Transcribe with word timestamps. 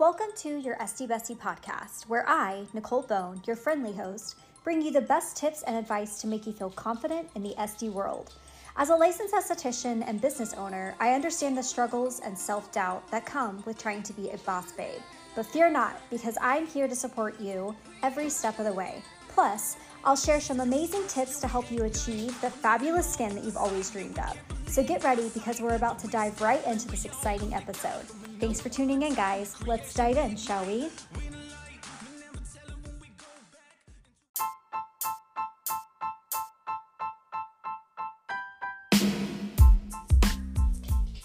Welcome 0.00 0.28
to 0.36 0.56
your 0.56 0.80
Esty 0.80 1.06
Bestie 1.06 1.36
podcast, 1.36 2.08
where 2.08 2.26
I, 2.26 2.64
Nicole 2.72 3.02
Bone, 3.02 3.42
your 3.46 3.54
friendly 3.54 3.92
host, 3.92 4.36
bring 4.64 4.80
you 4.80 4.90
the 4.90 5.02
best 5.02 5.36
tips 5.36 5.62
and 5.64 5.76
advice 5.76 6.22
to 6.22 6.26
make 6.26 6.46
you 6.46 6.54
feel 6.54 6.70
confident 6.70 7.28
in 7.34 7.42
the 7.42 7.54
esty 7.60 7.90
world. 7.90 8.32
As 8.78 8.88
a 8.88 8.96
licensed 8.96 9.34
esthetician 9.34 10.02
and 10.08 10.18
business 10.18 10.54
owner, 10.54 10.94
I 11.00 11.12
understand 11.12 11.54
the 11.54 11.62
struggles 11.62 12.20
and 12.20 12.36
self 12.36 12.72
doubt 12.72 13.10
that 13.10 13.26
come 13.26 13.62
with 13.66 13.76
trying 13.76 14.02
to 14.04 14.14
be 14.14 14.30
a 14.30 14.38
boss 14.38 14.72
babe. 14.72 15.02
But 15.36 15.44
fear 15.44 15.70
not, 15.70 16.00
because 16.08 16.38
I'm 16.40 16.66
here 16.66 16.88
to 16.88 16.96
support 16.96 17.38
you 17.38 17.76
every 18.02 18.30
step 18.30 18.58
of 18.58 18.64
the 18.64 18.72
way. 18.72 19.02
Plus, 19.28 19.76
I'll 20.02 20.16
share 20.16 20.40
some 20.40 20.60
amazing 20.60 21.08
tips 21.08 21.40
to 21.40 21.46
help 21.46 21.70
you 21.70 21.84
achieve 21.84 22.40
the 22.40 22.48
fabulous 22.48 23.12
skin 23.12 23.34
that 23.34 23.44
you've 23.44 23.58
always 23.58 23.90
dreamed 23.90 24.18
of. 24.18 24.38
So 24.70 24.84
get 24.84 25.02
ready 25.02 25.28
because 25.34 25.60
we're 25.60 25.74
about 25.74 25.98
to 25.98 26.06
dive 26.06 26.40
right 26.40 26.64
into 26.64 26.86
this 26.86 27.04
exciting 27.04 27.52
episode. 27.52 28.04
Thanks 28.38 28.60
for 28.60 28.68
tuning 28.68 29.02
in, 29.02 29.14
guys. 29.14 29.56
Let's 29.66 29.92
dive 29.92 30.16
in, 30.16 30.36
shall 30.36 30.64
we? 30.64 30.88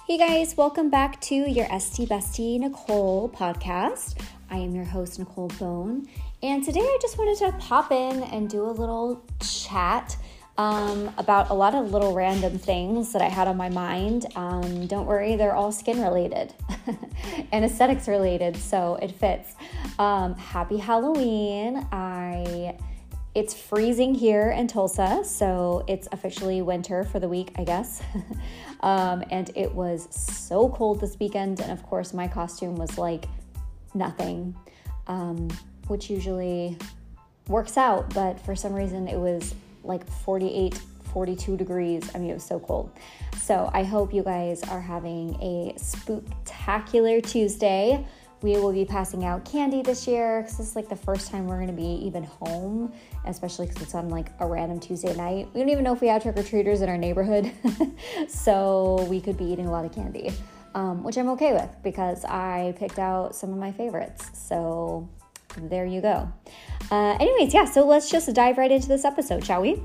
Hey 0.08 0.18
guys, 0.18 0.58
welcome 0.58 0.90
back 0.90 1.22
to 1.22 1.36
your 1.36 1.72
Esty 1.72 2.08
Bestie 2.08 2.60
Nicole 2.60 3.30
podcast. 3.30 4.20
I 4.50 4.58
am 4.58 4.74
your 4.74 4.86
host, 4.86 5.20
Nicole 5.20 5.50
Bone, 5.60 6.08
and 6.42 6.64
today 6.64 6.80
I 6.80 6.98
just 7.00 7.20
wanted 7.20 7.38
to 7.46 7.56
pop 7.60 7.92
in 7.92 8.24
and 8.24 8.50
do 8.50 8.66
a 8.66 8.72
little 8.72 9.24
chat 9.40 10.18
um, 10.58 11.14
about 11.18 11.50
a 11.50 11.54
lot 11.54 11.76
of 11.76 11.92
little 11.92 12.14
random 12.14 12.58
things 12.58 13.12
that 13.14 13.22
I 13.22 13.28
had 13.28 13.48
on 13.48 13.58
my 13.58 13.70
mind. 13.70 14.26
Um, 14.36 14.88
don't 14.88 15.06
worry, 15.06 15.36
they're 15.36 15.56
all 15.56 15.72
skin 15.72 16.02
related 16.02 16.54
and 17.52 17.66
aesthetics 17.66 18.08
related, 18.08 18.56
so 18.56 18.96
it 19.02 19.12
fits. 19.12 19.56
Um, 20.00 20.36
happy 20.36 20.78
Halloween! 20.78 21.86
I 21.92 22.78
it's 23.36 23.54
freezing 23.54 24.16
here 24.16 24.52
in 24.52 24.66
Tulsa, 24.66 25.22
so 25.26 25.84
it's 25.90 26.08
officially 26.14 26.62
winter 26.62 27.04
for 27.04 27.20
the 27.20 27.28
week, 27.28 27.52
I 27.58 27.66
guess. 27.66 28.02
um, 28.80 29.26
and 29.30 29.52
it 29.56 29.76
was 29.76 30.08
so 30.10 30.70
cold 30.70 31.02
this 31.02 31.18
weekend, 31.20 31.60
and 31.60 31.70
of 31.70 31.84
course, 31.84 32.14
my 32.14 32.30
costume 32.30 32.78
was 32.78 32.98
like 32.98 33.26
nothing, 33.94 34.56
um, 35.08 35.50
which 35.88 36.10
usually 36.10 36.78
works 37.50 37.78
out, 37.78 38.14
but 38.14 38.40
for 38.40 38.56
some 38.56 38.74
reason, 38.74 39.10
it 39.10 39.18
was 39.18 39.54
like 39.86 40.08
48, 40.10 40.80
42 41.14 41.58
degrees. 41.58 42.10
I 42.14 42.18
mean, 42.18 42.30
it 42.30 42.34
was 42.34 42.44
so 42.44 42.60
cold. 42.60 42.92
So 43.38 43.70
I 43.74 43.84
hope 43.84 44.14
you 44.14 44.24
guys 44.24 44.64
are 44.64 44.82
having 44.82 45.36
a 45.42 45.74
spectacular 45.78 47.22
Tuesday. 47.22 48.06
We 48.42 48.58
will 48.58 48.74
be 48.74 48.86
passing 48.86 49.24
out 49.26 49.46
candy 49.46 49.82
this 49.82 50.08
year 50.08 50.42
because 50.42 50.58
this 50.58 50.70
is 50.70 50.76
like 50.76 50.90
the 50.90 50.96
first 50.96 51.32
time 51.32 51.48
we're 51.48 51.56
going 51.56 51.68
to 51.68 51.74
be 51.74 52.06
even 52.06 52.24
home, 52.24 52.94
especially 53.26 53.68
because 53.68 53.82
it's 53.82 53.96
on 53.96 54.10
like 54.10 54.28
a 54.40 54.46
random 54.46 54.80
Tuesday 54.80 55.16
night. 55.16 55.48
We 55.54 55.62
don't 55.62 55.70
even 55.70 55.84
know 55.84 55.94
if 55.94 56.02
we 56.02 56.08
have 56.10 56.22
trick 56.22 56.38
or 56.38 56.44
treaters 56.44 56.82
in 56.82 56.90
our 56.90 56.98
neighborhood, 56.98 57.52
so 58.28 59.06
we 59.10 59.22
could 59.22 59.38
be 59.38 59.46
eating 59.46 59.68
a 59.68 59.72
lot 59.72 59.86
of 59.86 59.94
candy, 59.94 60.32
um, 60.76 61.02
which 61.04 61.18
I'm 61.18 61.30
okay 61.30 61.54
with 61.54 61.70
because 61.82 62.26
I 62.26 62.76
picked 62.78 63.00
out 63.00 63.36
some 63.36 63.52
of 63.52 63.58
my 63.58 63.72
favorites. 63.72 64.30
So 64.34 65.10
there 65.58 65.86
you 65.86 66.02
go. 66.02 66.32
Uh, 66.92 67.18
anyways, 67.20 67.54
yeah, 67.54 67.66
so 67.66 67.86
let's 67.86 68.10
just 68.10 68.32
dive 68.34 68.58
right 68.58 68.72
into 68.72 68.88
this 68.88 69.06
episode, 69.06 69.44
shall 69.44 69.62
we? 69.62 69.82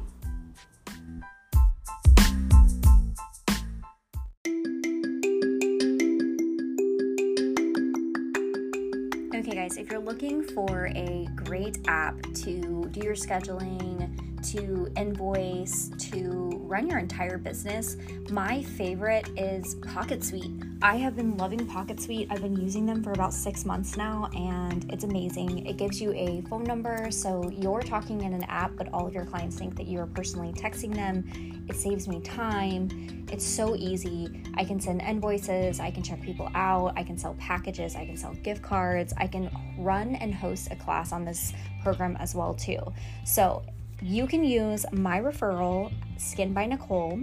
Okay, 9.35 9.55
guys, 9.55 9.77
if 9.79 9.91
you're 9.91 10.01
looking 10.01 10.43
for 10.43 10.89
a 10.95 11.27
great 11.35 11.79
app 11.89 12.21
to 12.35 12.89
do 12.91 13.01
your 13.03 13.15
scheduling, 13.15 14.17
to 14.53 14.91
invoice, 14.97 15.91
to 15.99 16.51
run 16.65 16.89
your 16.89 16.99
entire 16.99 17.39
business, 17.39 17.97
my 18.31 18.63
favorite 18.63 19.29
is 19.37 19.77
PocketSuite. 19.77 20.70
I 20.83 20.97
have 20.97 21.15
been 21.15 21.37
loving 21.37 21.67
PocketSuite. 21.67 22.29
I've 22.31 22.41
been 22.41 22.57
using 22.57 22.87
them 22.87 23.05
for 23.05 23.13
about 23.13 23.35
six 23.35 23.67
months 23.67 23.99
now, 23.99 24.31
and 24.35 24.91
it's 24.91 25.05
amazing. 25.05 25.67
It 25.67 25.77
gives 25.77 26.01
you 26.01 26.11
a 26.15 26.41
phone 26.49 26.65
number, 26.65 27.11
so 27.11 27.51
you're 27.51 27.83
talking 27.83 28.23
in 28.23 28.33
an 28.33 28.45
app, 28.45 28.75
but 28.77 28.91
all 28.95 29.07
of 29.07 29.13
your 29.13 29.27
clients 29.27 29.59
think 29.59 29.77
that 29.77 29.87
you 29.87 29.99
are 29.99 30.07
personally 30.07 30.55
texting 30.55 30.95
them. 30.95 31.67
It 31.69 31.77
saves 31.77 32.09
me 32.09 32.23
time. 32.23 33.27
It's 33.31 33.45
so 33.45 33.77
easy. 33.77 34.43
I 34.55 34.65
can 34.65 34.81
send 34.81 35.03
invoices, 35.03 35.81
I 35.81 35.91
can 35.91 36.03
check 36.03 36.23
people 36.23 36.51
out, 36.55 36.95
I 36.97 37.03
can 37.03 37.19
sell 37.19 37.35
packages, 37.35 37.95
I 37.95 38.07
can 38.07 38.17
sell 38.17 38.33
gift 38.43 38.63
cards, 38.63 39.13
I 39.19 39.27
can 39.27 39.51
run 39.77 40.15
and 40.15 40.35
host 40.35 40.69
a 40.71 40.77
class 40.77 41.13
on 41.13 41.27
this 41.27 41.53
program 41.83 42.17
as 42.17 42.35
well 42.35 42.55
too. 42.55 42.81
So 43.27 43.63
you 44.01 44.27
can 44.27 44.43
use 44.43 44.87
my 44.93 45.21
referral, 45.21 45.93
Skin 46.17 46.55
by 46.55 46.65
Nicole, 46.65 47.21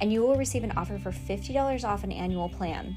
and 0.00 0.12
you 0.12 0.22
will 0.22 0.36
receive 0.36 0.64
an 0.64 0.72
offer 0.76 0.98
for 0.98 1.10
$50 1.10 1.84
off 1.84 2.04
an 2.04 2.12
annual 2.12 2.48
plan. 2.48 2.96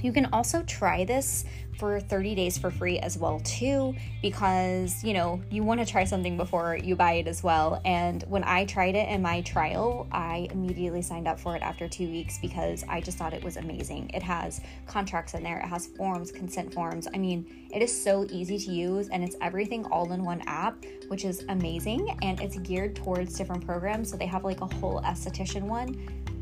You 0.00 0.12
can 0.12 0.26
also 0.32 0.62
try 0.62 1.04
this 1.04 1.44
for 1.78 2.00
30 2.00 2.34
days 2.34 2.58
for 2.58 2.70
free 2.70 2.98
as 2.98 3.16
well 3.16 3.40
too 3.40 3.94
because 4.20 5.02
you 5.04 5.14
know 5.14 5.40
you 5.50 5.62
want 5.62 5.78
to 5.78 5.86
try 5.86 6.04
something 6.04 6.36
before 6.36 6.76
you 6.76 6.96
buy 6.96 7.12
it 7.12 7.28
as 7.28 7.42
well. 7.42 7.80
And 7.84 8.24
when 8.28 8.42
i 8.44 8.64
tried 8.64 8.96
it 8.96 9.08
in 9.08 9.22
my 9.22 9.40
trial 9.42 10.08
i 10.10 10.48
immediately 10.50 11.02
signed 11.02 11.28
up 11.28 11.38
for 11.38 11.54
it 11.54 11.62
after 11.62 11.88
two 11.88 12.08
weeks 12.08 12.38
because 12.38 12.84
i 12.88 13.00
just 13.00 13.16
thought 13.16 13.32
it 13.32 13.44
was 13.44 13.56
amazing. 13.56 14.10
It 14.12 14.22
has 14.22 14.60
contracts 14.86 15.34
in 15.34 15.42
there 15.42 15.58
it 15.58 15.66
has 15.66 15.86
forms 15.86 16.32
consent 16.32 16.74
forms. 16.74 17.06
I 17.14 17.18
mean 17.18 17.68
it 17.72 17.82
is 17.82 18.02
so 18.02 18.26
easy 18.30 18.58
to 18.58 18.70
use 18.72 19.08
and 19.08 19.22
it's 19.22 19.36
everything 19.40 19.84
all 19.86 20.10
in 20.12 20.24
one 20.24 20.42
app 20.46 20.84
which 21.08 21.24
is 21.24 21.44
amazing. 21.48 22.18
And 22.22 22.40
it's 22.40 22.58
geared 22.58 22.96
towards 22.96 23.36
different 23.36 23.64
programs 23.64 24.10
so 24.10 24.16
they 24.16 24.26
have 24.26 24.44
like 24.44 24.60
a 24.60 24.66
whole 24.66 25.00
esthetician 25.02 25.62
one 25.62 25.96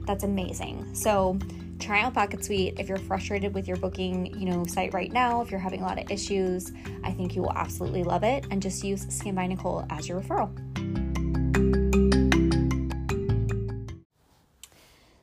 that's 0.06 0.25
amazing 0.25 0.94
so 0.94 1.39
try 1.78 2.00
out 2.00 2.15
PocketSuite 2.15 2.78
if 2.81 2.89
you're 2.89 2.99
frustrated 2.99 3.55
with 3.55 3.69
your 3.69 3.77
booking, 3.77 4.27
you 4.39 4.47
know, 4.47 4.65
site 4.65 4.94
right 4.94 5.12
now, 5.12 5.43
if 5.43 5.50
you're 5.50 5.61
having 5.61 5.83
a 5.83 5.84
lot 5.84 5.99
of 5.99 6.11
issues, 6.11 6.72
I 7.05 7.12
think 7.12 7.37
you 7.37 7.43
will 7.43 7.53
absolutely 7.53 8.03
love 8.03 8.22
it 8.22 8.47
and 8.50 8.62
just 8.62 8.83
use 8.83 9.06
Skin 9.09 9.34
by 9.34 9.47
Nicole 9.47 9.84
as 9.91 10.09
your 10.09 10.21
referral. 10.21 10.50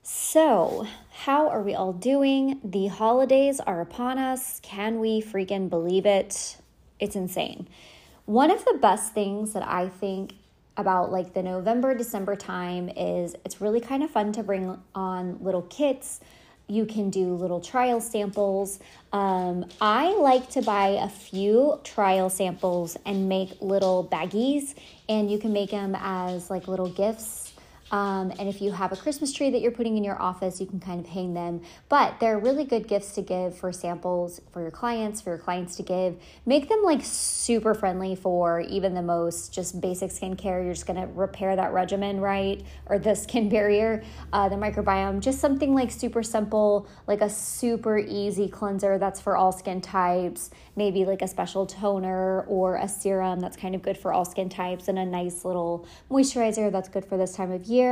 So, 0.04 0.88
how 1.12 1.50
are 1.50 1.62
we 1.62 1.76
all 1.76 1.94
doing? 1.94 2.60
The 2.64 2.88
holidays 2.88 3.60
are 3.60 3.82
upon 3.82 4.18
us. 4.18 4.60
Can 4.62 5.00
we 5.00 5.22
freaking 5.22 5.70
believe 5.70 6.06
it? 6.06 6.58
It's 7.00 7.16
insane. 7.16 7.68
One 8.26 8.52
of 8.52 8.64
the 8.66 8.78
best 8.82 9.14
things 9.14 9.54
that 9.54 9.68
I 9.68 9.90
think 9.90 10.34
about 10.78 11.12
like 11.12 11.34
the 11.34 11.44
November, 11.44 11.96
December 11.96 12.36
time 12.36 12.90
is 12.90 13.36
it's 13.46 13.62
really 13.62 13.80
kind 13.80 14.04
of 14.04 14.10
fun 14.10 14.32
to 14.34 14.44
bring 14.44 14.80
on 14.96 15.38
little 15.44 15.64
kits 15.64 16.20
you 16.68 16.86
can 16.86 17.10
do 17.10 17.34
little 17.36 17.60
trial 17.60 18.00
samples. 18.00 18.80
Um, 19.12 19.66
I 19.82 20.16
like 20.16 20.50
to 20.52 20.62
buy 20.62 21.00
a 21.02 21.10
few 21.10 21.80
trial 21.84 22.30
samples 22.30 22.98
and 23.06 23.28
make 23.28 23.62
little 23.62 24.08
baggies, 24.10 24.74
and 25.10 25.30
you 25.30 25.38
can 25.38 25.52
make 25.52 25.72
them 25.72 25.96
as 26.00 26.50
like 26.50 26.68
little 26.68 26.90
gifts 26.90 27.43
um, 27.94 28.34
and 28.40 28.50
if 28.50 28.60
you 28.60 28.72
have 28.72 28.92
a 28.92 28.96
Christmas 28.96 29.32
tree 29.32 29.52
that 29.52 29.62
you're 29.62 29.72
putting 29.72 29.98
in 29.98 30.04
your 30.04 30.20
office, 30.20 30.60
you 30.60 30.66
can 30.66 30.80
kind 30.80 31.00
of 31.00 31.06
hang 31.06 31.36
them. 31.36 31.62
But 31.90 32.20
they're 32.20 32.40
really 32.40 32.64
good 32.64 32.88
gifts 32.88 33.14
to 33.14 33.22
give 33.22 33.56
for 33.56 33.72
samples 33.72 34.42
for 34.52 34.62
your 34.62 34.72
clients, 34.72 35.22
for 35.22 35.30
your 35.30 35.38
clients 35.38 35.76
to 35.76 35.84
give. 35.84 36.18
Make 36.44 36.70
them 36.70 36.82
like 36.84 37.02
super 37.04 37.76
friendly 37.76 38.16
for 38.16 38.62
even 38.62 38.96
the 38.96 39.04
most 39.04 39.54
just 39.54 39.80
basic 39.80 40.10
skincare. 40.10 40.64
You're 40.64 40.74
just 40.74 40.88
going 40.88 41.00
to 41.00 41.06
repair 41.14 41.56
that 41.56 41.72
regimen, 41.72 42.20
right? 42.20 42.66
Or 42.88 42.98
the 42.98 43.14
skin 43.14 43.48
barrier, 43.48 44.04
uh, 44.34 44.50
the 44.50 44.56
microbiome. 44.56 45.20
Just 45.20 45.40
something 45.40 45.76
like 45.76 45.92
super 45.92 46.24
simple, 46.24 46.88
like 47.06 47.22
a 47.22 47.30
super 47.30 48.00
easy 48.00 48.48
cleanser 48.48 48.98
that's 48.98 49.22
for 49.22 49.38
all 49.38 49.52
skin 49.52 49.82
types. 49.82 50.50
Maybe 50.76 51.06
like 51.06 51.22
a 51.22 51.28
special 51.28 51.68
toner 51.68 52.42
or 52.48 52.78
a 52.78 52.88
serum 52.88 53.40
that's 53.40 53.56
kind 53.56 53.76
of 53.76 53.84
good 53.84 54.00
for 54.00 54.12
all 54.12 54.26
skin 54.26 54.50
types, 54.50 54.88
and 54.88 54.98
a 54.98 55.06
nice 55.06 55.46
little 55.46 55.88
moisturizer 56.10 56.72
that's 56.72 56.90
good 56.90 57.06
for 57.06 57.18
this 57.18 57.36
time 57.36 57.52
of 57.52 57.66
year 57.66 57.83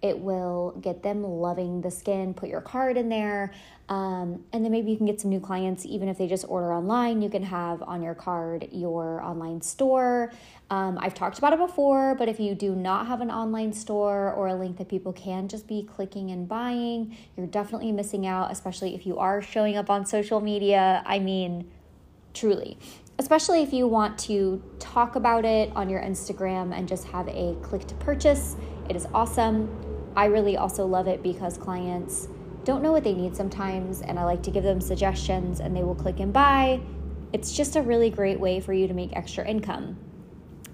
It 0.00 0.18
will 0.18 0.76
get 0.80 1.02
them 1.02 1.22
loving 1.22 1.80
the 1.80 1.90
skin. 1.90 2.34
Put 2.34 2.48
your 2.48 2.60
card 2.60 2.96
in 2.96 3.08
there. 3.08 3.52
Um, 3.88 4.44
and 4.52 4.64
then 4.64 4.72
maybe 4.72 4.90
you 4.90 4.96
can 4.96 5.06
get 5.06 5.20
some 5.20 5.30
new 5.30 5.40
clients, 5.40 5.84
even 5.84 6.08
if 6.08 6.16
they 6.16 6.26
just 6.26 6.44
order 6.48 6.72
online. 6.72 7.20
You 7.20 7.28
can 7.28 7.42
have 7.42 7.82
on 7.82 8.02
your 8.02 8.14
card 8.14 8.68
your 8.72 9.22
online 9.22 9.60
store. 9.60 10.32
Um, 10.70 10.98
I've 11.00 11.14
talked 11.14 11.38
about 11.38 11.52
it 11.52 11.58
before, 11.58 12.14
but 12.14 12.28
if 12.28 12.40
you 12.40 12.54
do 12.54 12.74
not 12.74 13.06
have 13.06 13.20
an 13.20 13.30
online 13.30 13.72
store 13.72 14.32
or 14.32 14.48
a 14.48 14.54
link 14.54 14.78
that 14.78 14.88
people 14.88 15.12
can 15.12 15.48
just 15.48 15.66
be 15.66 15.82
clicking 15.82 16.30
and 16.30 16.48
buying, 16.48 17.16
you're 17.36 17.46
definitely 17.46 17.92
missing 17.92 18.26
out, 18.26 18.50
especially 18.50 18.94
if 18.94 19.06
you 19.06 19.18
are 19.18 19.42
showing 19.42 19.76
up 19.76 19.90
on 19.90 20.06
social 20.06 20.40
media. 20.40 21.02
I 21.04 21.18
mean, 21.18 21.70
truly 22.32 22.78
especially 23.18 23.62
if 23.62 23.72
you 23.72 23.86
want 23.86 24.18
to 24.18 24.60
talk 24.78 25.16
about 25.16 25.44
it 25.44 25.70
on 25.76 25.88
your 25.88 26.00
Instagram 26.00 26.76
and 26.76 26.88
just 26.88 27.04
have 27.04 27.28
a 27.28 27.56
click 27.62 27.86
to 27.86 27.94
purchase. 27.96 28.56
It 28.88 28.96
is 28.96 29.06
awesome. 29.14 29.68
I 30.14 30.26
really 30.26 30.56
also 30.56 30.86
love 30.86 31.08
it 31.08 31.22
because 31.22 31.56
clients 31.56 32.28
don't 32.64 32.82
know 32.82 32.92
what 32.92 33.02
they 33.02 33.14
need 33.14 33.34
sometimes, 33.34 34.02
and 34.02 34.18
I 34.18 34.24
like 34.24 34.42
to 34.44 34.50
give 34.50 34.62
them 34.62 34.80
suggestions 34.80 35.60
and 35.60 35.74
they 35.76 35.82
will 35.82 35.94
click 35.94 36.20
and 36.20 36.32
buy. 36.32 36.80
it's 37.32 37.52
just 37.56 37.76
a 37.76 37.82
really 37.82 38.10
great 38.10 38.38
way 38.38 38.60
for 38.60 38.72
you 38.72 38.86
to 38.86 38.94
make 38.94 39.16
extra 39.16 39.46
income. 39.48 39.96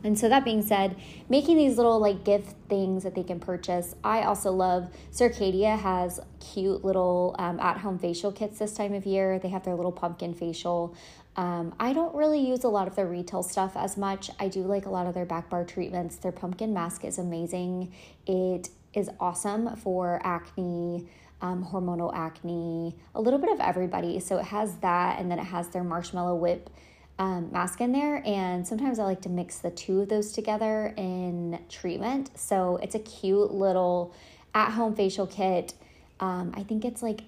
And 0.05 0.19
so 0.19 0.29
that 0.29 0.45
being 0.45 0.63
said, 0.63 0.97
making 1.29 1.57
these 1.57 1.77
little 1.77 1.99
like 1.99 2.25
gift 2.25 2.55
things 2.69 3.03
that 3.03 3.15
they 3.15 3.23
can 3.23 3.41
purchase. 3.41 3.95
I 4.05 4.23
also 4.23 4.53
love 4.53 4.89
Circadia 5.13 5.79
has 5.79 6.21
cute 6.41 6.85
little 6.85 7.35
um, 7.39 7.59
at-home 7.61 7.99
facial 7.99 8.33
kits 8.33 8.59
this 8.59 8.75
time 8.75 8.95
of 8.95 9.07
year. 9.07 9.39
They 9.39 9.49
have 9.49 9.65
their 9.65 9.75
little 9.75 9.93
pumpkin 9.93 10.35
facial. 10.35 10.95
Um, 11.37 11.75
I 11.79 11.93
don't 11.93 12.15
really 12.15 12.41
use 12.41 12.65
a 12.65 12.69
lot 12.69 12.89
of 12.89 12.97
their 12.97 13.07
retail 13.07 13.43
stuff 13.43 13.77
as 13.77 13.97
much. 13.97 14.31
I 14.41 14.49
do 14.49 14.63
like 14.63 14.87
a 14.87 14.91
lot 14.91 15.07
of 15.07 15.15
their 15.15 15.27
back 15.27 15.51
bar 15.51 15.65
treatments. 15.65 16.17
Their 16.17 16.33
pumpkin 16.33 16.73
mask 16.73 17.05
is 17.05 17.19
amazing. 17.19 17.93
It 18.27 18.71
is 18.95 19.11
awesome 19.21 19.77
for 19.77 20.21
acne 20.25 21.09
um, 21.41 21.65
hormonal 21.65 22.13
acne, 22.15 22.97
a 23.15 23.21
little 23.21 23.39
bit 23.39 23.51
of 23.51 23.61
everybody. 23.61 24.19
So 24.21 24.39
it 24.39 24.47
has 24.47 24.77
that, 24.79 25.19
and 25.19 25.31
then 25.31 25.39
it 25.39 25.45
has 25.45 25.69
their 25.69 25.85
marshmallow 25.85 26.35
whip 26.35 26.71
um, 27.19 27.51
mask 27.53 27.81
in 27.81 27.93
there. 27.93 28.23
And 28.25 28.67
sometimes 28.67 28.99
I 28.99 29.05
like 29.05 29.23
to 29.23 29.29
mix 29.29 29.59
the 29.59 29.71
two 29.71 30.03
of 30.03 30.09
those 30.09 30.33
together 30.33 30.95
in 30.97 31.59
treatment. 31.69 32.31
So 32.39 32.79
it's 32.83 32.95
a 32.95 33.01
cute 33.01 33.53
little 33.53 34.15
at 34.55 34.73
home 34.73 34.95
facial 34.95 35.27
kit. 35.27 35.75
Um, 36.21 36.53
I 36.57 36.63
think 36.63 36.85
it's 36.85 37.03
like 37.03 37.23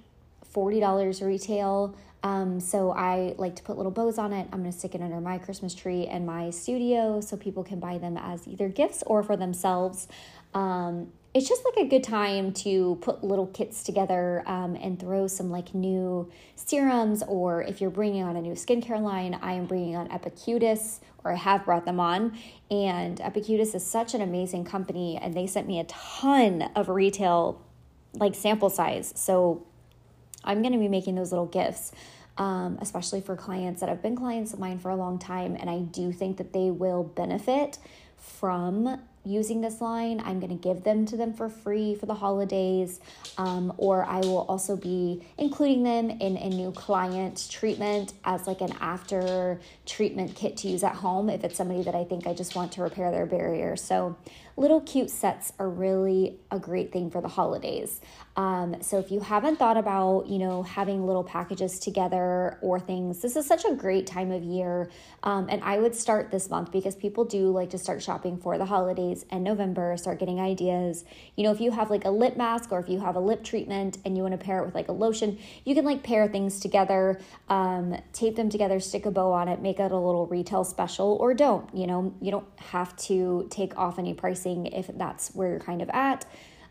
$40 0.55 1.27
retail. 1.27 1.97
Um, 2.23 2.61
so 2.61 2.93
I 2.93 3.35
like 3.39 3.57
to 3.57 3.63
put 3.63 3.77
little 3.77 3.93
bows 3.93 4.19
on 4.19 4.33
it. 4.33 4.47
I'm 4.53 4.61
going 4.61 4.73
to 4.73 4.79
stick 4.79 4.95
it 4.95 5.01
under 5.01 5.21
my 5.21 5.39
Christmas 5.39 5.75
tree 5.75 6.07
and 6.07 6.27
my 6.27 6.51
studio 6.51 7.21
so 7.21 7.37
people 7.37 7.65
can 7.65 7.81
buy 7.81 7.99
them 7.99 8.17
as 8.17 8.47
either 8.47 8.69
gifts 8.69 9.03
or 9.07 9.23
for 9.23 9.37
themselves. 9.37 10.07
Um, 10.53 11.13
it's 11.32 11.49
just 11.49 11.62
like 11.65 11.87
a 11.87 11.88
good 11.88 12.03
time 12.03 12.53
to 12.53 12.99
put 13.03 13.23
little 13.23 13.47
kits 13.47 13.85
together 13.85 14.43
um, 14.47 14.75
and 14.75 14.99
throw 14.99 15.29
some 15.29 15.50
like 15.50 15.75
new 15.75 16.31
serums 16.56 17.23
or 17.29 17.62
if 17.62 17.81
you're 17.81 17.91
bringing 17.91 18.23
on 18.25 18.37
a 18.37 18.43
new 18.43 18.53
skincare 18.53 19.00
line 19.00 19.38
i 19.41 19.53
am 19.53 19.65
bringing 19.65 19.97
on 19.97 20.09
epicutis 20.09 20.99
or 21.23 21.32
i 21.32 21.37
have 21.37 21.65
brought 21.65 21.85
them 21.85 22.00
on. 22.00 22.37
And 22.71 23.19
epicutis 23.19 23.75
is 23.75 23.87
such 23.87 24.15
an 24.15 24.21
amazing 24.21 24.65
company 24.65 25.19
and 25.21 25.35
they 25.35 25.47
sent 25.47 25.67
me 25.67 25.79
a 25.79 25.85
ton 25.85 26.62
of 26.75 26.88
retail 26.88 27.61
like 28.15 28.35
sample 28.35 28.71
size. 28.71 29.12
So 29.17 29.67
i'm 30.44 30.62
going 30.62 30.73
to 30.73 30.79
be 30.79 30.88
making 30.88 31.15
those 31.15 31.31
little 31.31 31.47
gifts 31.47 31.93
um, 32.38 32.79
especially 32.81 33.21
for 33.21 33.37
clients 33.37 33.81
that 33.81 33.88
have 33.88 34.00
been 34.03 34.17
clients 34.17 34.55
of 34.55 34.59
mine 34.59 34.79
for 34.79 34.91
a 34.91 34.97
long 34.97 35.19
time 35.19 35.56
and 35.59 35.69
i 35.69 35.79
do 35.79 36.11
think 36.12 36.38
that 36.38 36.53
they 36.53 36.71
will 36.71 37.05
benefit 37.05 37.79
from 38.17 39.00
using 39.25 39.61
this 39.61 39.81
line. 39.81 40.21
I'm 40.25 40.41
going 40.41 40.57
to 40.57 40.63
give 40.63 40.85
them 40.85 41.07
to 41.07 41.17
them 41.17 41.33
for 41.33 41.49
free 41.49 41.95
for 41.95 42.07
the 42.07 42.15
holidays, 42.15 43.01
um, 43.39 43.73
or 43.77 44.05
I 44.05 44.21
will 44.21 44.47
also 44.49 44.77
be 44.77 45.23
including 45.39 45.83
them 45.83 46.11
in 46.11 46.37
a 46.37 46.49
new 46.49 46.73
client 46.73 47.49
treatment 47.51 48.15
as 48.25 48.47
like 48.47 48.61
an 48.61 48.75
after 48.81 49.61
treatment 49.87 50.35
kit 50.35 50.57
to 50.59 50.69
use 50.69 50.83
at 50.83 50.95
home 50.95 51.29
if 51.29 51.45
it's 51.45 51.57
somebody 51.57 51.83
that 51.83 51.95
I 51.95 52.05
think 52.05 52.27
I 52.27 52.35
just 52.35 52.55
want 52.55 52.73
to 52.73 52.83
repair 52.83 53.11
their 53.11 53.27
barrier. 53.27 53.77
So, 53.77 54.17
little 54.61 54.83
cute 54.83 55.09
sets 55.09 55.55
are 55.59 55.71
really 55.71 56.39
a 56.51 56.59
great 56.59 56.93
thing 56.93 57.11
for 57.11 57.23
the 57.23 57.29
holidays. 57.29 57.99
Um, 58.37 58.77
so 58.83 58.99
if 58.99 59.11
you 59.11 59.21
haven't 59.21 59.57
thought 59.59 59.79
about, 59.79 60.27
you 60.27 60.39
know, 60.39 60.62
having 60.62 61.07
little 61.07 61.25
packages 61.25 61.79
together 61.79 62.59
or 62.61 62.79
things, 62.79 63.23
this 63.23 63.37
is 63.37 63.47
such 63.47 63.65
a 63.65 63.75
great 63.75 64.07
time 64.07 64.31
of 64.31 64.43
year. 64.43 64.91
Um, 65.23 65.49
and 65.49 65.65
I 65.65 65.79
would 65.79 65.95
start 65.95 66.31
this 66.31 66.51
month 66.51 66.73
because 66.73 66.95
people 66.95 67.25
do 67.25 67.51
like 67.51 67.71
to 67.71 67.79
start 67.79 68.03
shopping 68.03 68.37
for 68.37 68.59
the 68.59 68.67
holidays 68.67 69.25
and 69.31 69.43
November, 69.43 69.97
start 69.97 70.19
getting 70.19 70.41
ideas. 70.41 71.05
You 71.37 71.45
know, 71.45 71.53
if 71.53 71.61
you 71.61 71.71
have 71.71 71.89
like 71.89 72.05
a 72.05 72.11
lip 72.11 72.37
mask 72.37 72.71
or 72.71 72.81
if 72.81 72.89
you 72.89 73.01
have 73.01 73.17
a 73.17 73.21
lip 73.21 73.43
treatment 73.43 73.97
and 74.05 74.15
you 74.15 74.23
want 74.23 74.39
to 74.39 74.45
pair 74.45 74.61
it 74.61 74.67
with 74.67 74.75
like 74.75 74.89
a 74.89 74.93
lotion, 74.93 75.39
you 75.65 75.75
can 75.75 75.87
like 75.87 76.03
pair 76.03 76.29
things 76.29 76.61
together, 76.61 77.19
um, 77.49 77.97
tape 78.12 78.37
them 78.37 78.51
together, 78.51 78.79
stick 78.79 79.07
a 79.07 79.11
bow 79.11 79.33
on 79.33 79.49
it, 79.49 79.62
make 79.62 79.81
it 79.81 79.91
a 79.91 79.97
little 79.97 80.27
retail 80.27 80.65
special, 80.65 81.17
or 81.19 81.33
don't. 81.33 81.75
You 81.75 81.87
know, 81.87 82.15
you 82.21 82.31
don't 82.31 82.47
have 82.57 82.95
to 83.09 83.47
take 83.51 83.77
off 83.79 83.99
any 83.99 84.12
pricing 84.12 84.50
if 84.67 84.91
that's 84.94 85.35
where 85.35 85.50
you're 85.50 85.61
kind 85.61 85.82
of 85.82 85.91
at. 85.91 86.25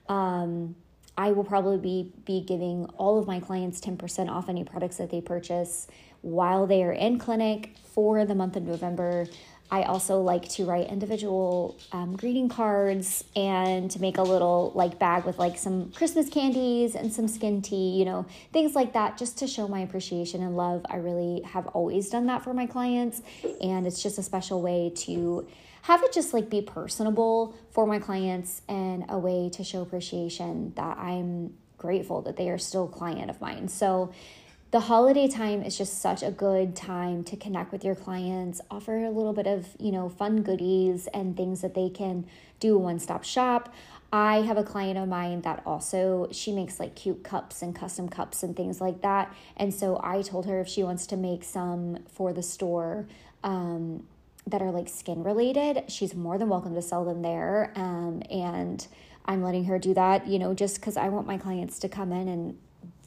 Um, 0.08 0.76
I 1.18 1.32
will 1.32 1.44
probably 1.44 1.78
be, 1.78 2.14
be 2.24 2.42
giving 2.42 2.86
all 2.98 3.20
of 3.20 3.28
my 3.28 3.40
clients 3.42 3.82
10% 3.82 4.30
off 4.30 4.48
any 4.48 4.64
products 4.64 4.98
that 4.98 5.12
they 5.12 5.20
purchase 5.20 5.88
while 6.22 6.66
they 6.66 6.82
are 6.84 6.94
in 6.94 7.20
clinic 7.20 7.76
for 7.94 8.26
the 8.26 8.36
month 8.36 8.56
of 8.56 8.64
November. 8.64 9.28
I 9.72 9.84
also 9.84 10.22
like 10.22 10.50
to 10.50 10.66
write 10.66 10.88
individual 10.88 11.78
um, 11.92 12.16
greeting 12.16 12.50
cards 12.50 13.24
and 13.36 13.92
to 13.92 14.02
make 14.02 14.18
a 14.18 14.24
little 14.24 14.72
like 14.74 14.98
bag 14.98 15.26
with 15.26 15.38
like 15.38 15.58
some 15.58 15.92
Christmas 15.92 16.30
candies 16.30 16.96
and 16.96 17.14
some 17.14 17.28
skin 17.28 17.62
tea, 17.62 17.92
you 17.92 18.06
know, 18.06 18.26
things 18.52 18.74
like 18.74 18.94
that, 18.94 19.18
just 19.18 19.38
to 19.40 19.48
show 19.48 19.68
my 19.68 19.82
appreciation 19.82 20.42
and 20.42 20.58
love. 20.58 20.86
I 20.90 20.96
really 20.96 21.42
have 21.42 21.68
always 21.68 22.10
done 22.10 22.26
that 22.28 22.44
for 22.44 22.54
my 22.54 22.66
clients, 22.66 23.22
and 23.62 23.86
it's 23.86 24.02
just 24.02 24.18
a 24.18 24.24
special 24.24 24.62
way 24.62 24.92
to 25.04 25.48
have 25.84 26.04
it 26.04 26.14
just 26.14 26.34
like 26.34 26.50
be 26.50 26.62
personable 26.62 27.56
for 27.72 27.86
my 27.86 28.00
clients 28.00 28.62
and 28.68 29.06
a 29.10 29.18
way 29.18 29.50
to 29.54 29.64
show 29.64 29.82
appreciation 29.82 30.74
that 30.76 30.98
I'm 30.98 31.54
grateful 31.78 32.22
that 32.24 32.38
they 32.38 32.50
are 32.50 32.58
still 32.58 32.86
a 32.86 32.90
client 32.90 33.30
of 33.30 33.40
mine. 33.40 33.68
So 33.68 34.12
the 34.72 34.82
holiday 34.82 35.28
time 35.28 35.64
is 35.64 35.76
just 35.78 36.00
such 36.00 36.22
a 36.22 36.30
good 36.30 36.76
time 36.76 37.24
to 37.24 37.36
connect 37.36 37.72
with 37.72 37.84
your 37.84 37.96
clients, 37.96 38.62
offer 38.70 39.04
a 39.04 39.10
little 39.10 39.34
bit 39.34 39.48
of, 39.48 39.66
you 39.80 39.92
know, 39.92 40.10
fun 40.10 40.44
goodies 40.44 41.08
and 41.08 41.36
things 41.36 41.62
that 41.62 41.74
they 41.74 41.90
can 41.90 42.28
do 42.60 42.78
one-stop 42.78 43.24
shop. 43.24 43.74
I 44.12 44.42
have 44.42 44.58
a 44.58 44.64
client 44.64 45.00
of 45.00 45.08
mine 45.08 45.42
that 45.42 45.64
also 45.66 46.28
she 46.32 46.52
makes 46.52 46.80
like 46.80 46.96
cute 46.96 47.24
cups 47.24 47.64
and 47.64 47.76
custom 47.76 48.10
cups 48.10 48.44
and 48.44 48.56
things 48.56 48.80
like 48.80 49.02
that. 49.02 49.34
And 49.58 49.74
so 49.74 50.00
I 50.04 50.22
told 50.22 50.46
her 50.46 50.60
if 50.60 50.68
she 50.68 50.84
wants 50.84 51.08
to 51.08 51.18
make 51.18 51.44
some 51.44 52.04
for 52.12 52.32
the 52.32 52.44
store, 52.44 53.08
um, 53.44 54.04
that 54.50 54.62
are 54.62 54.72
like 54.72 54.90
skin 54.90 55.24
related, 55.24 55.84
she's 55.90 56.16
more 56.16 56.38
than 56.38 56.50
welcome 56.50 56.76
to 56.76 56.82
sell 56.82 57.06
them 57.06 57.22
there. 57.22 57.72
Um, 57.76 58.22
and 58.30 58.86
I'm 59.26 59.44
letting 59.44 59.66
her 59.66 59.78
do 59.80 59.94
that, 59.94 60.28
you 60.28 60.40
know, 60.40 60.54
just 60.54 60.76
because 60.76 60.98
I 60.98 61.10
want 61.10 61.28
my 61.28 61.38
clients 61.38 61.80
to 61.80 61.90
come 61.90 62.12
in 62.12 62.28
and 62.28 62.58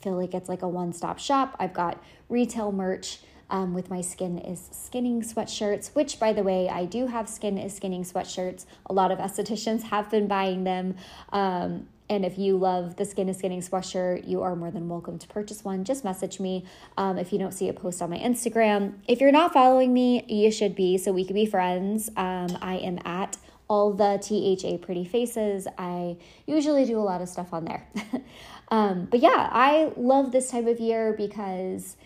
feel 0.01 0.17
like 0.17 0.35
it's 0.35 0.49
like 0.49 0.63
a 0.63 0.69
one 0.69 0.93
stop 0.93 1.19
shop. 1.19 1.57
I've 1.59 1.75
got 1.75 2.03
retail 2.29 2.73
merch. 2.73 3.21
Um, 3.51 3.75
with 3.75 3.91
my 3.91 4.01
skin 4.01 4.39
is 4.39 4.71
skinning 4.73 5.21
sweatshirts, 5.21 5.95
which 5.95 6.19
by 6.19 6.33
the 6.33 6.43
way, 6.43 6.71
I 6.71 6.87
do 6.87 7.09
have 7.09 7.29
skin 7.29 7.59
is 7.59 7.77
skinning 7.77 8.03
sweatshirts. 8.03 8.65
A 8.87 8.95
lot 8.95 9.11
of 9.11 9.19
estheticians 9.19 9.83
have 9.91 10.11
been 10.11 10.27
buying 10.27 10.65
them. 10.65 10.97
Um, 11.35 11.87
and 12.13 12.27
if 12.27 12.37
you 12.37 12.59
love 12.59 12.97
the 12.97 13.07
Skin 13.07 13.31
is 13.31 13.39
Skinning 13.39 13.63
sweatshirt, 13.63 14.29
you 14.29 14.43
are 14.43 14.55
more 14.55 14.71
than 14.71 14.87
welcome 14.87 15.19
to 15.19 15.27
purchase 15.29 15.65
one. 15.65 15.83
Just 15.83 16.05
message 16.05 16.39
me 16.39 16.67
um, 16.99 17.17
if 17.17 17.33
you 17.33 17.39
don't 17.39 17.53
see 17.53 17.71
a 17.71 17.73
post 17.73 18.03
on 18.03 18.11
my 18.11 18.19
Instagram. 18.19 18.99
If 19.09 19.21
you're 19.21 19.33
not 19.33 19.55
following 19.55 19.95
me, 19.95 20.23
you 20.29 20.51
should 20.51 20.75
be 20.75 20.99
so 20.99 21.11
we 21.11 21.25
could 21.25 21.35
be 21.35 21.47
friends. 21.47 22.11
Um, 22.15 22.59
I 22.61 22.77
am 22.77 22.99
at 23.07 23.39
all 23.67 23.95
the 23.95 24.19
THA 24.19 24.85
pretty 24.85 25.07
faces. 25.07 25.67
I 25.79 26.19
usually 26.47 26.85
do 26.85 26.99
a 26.99 27.01
lot 27.01 27.23
of 27.23 27.31
stuff 27.31 27.55
on 27.55 27.65
there. 27.65 27.89
um, 28.69 29.07
but 29.11 29.21
yeah, 29.21 29.49
I 29.51 29.93
love 29.97 30.33
this 30.33 30.51
time 30.51 30.69
of 30.69 30.81
year 30.81 31.15
because 31.17 31.97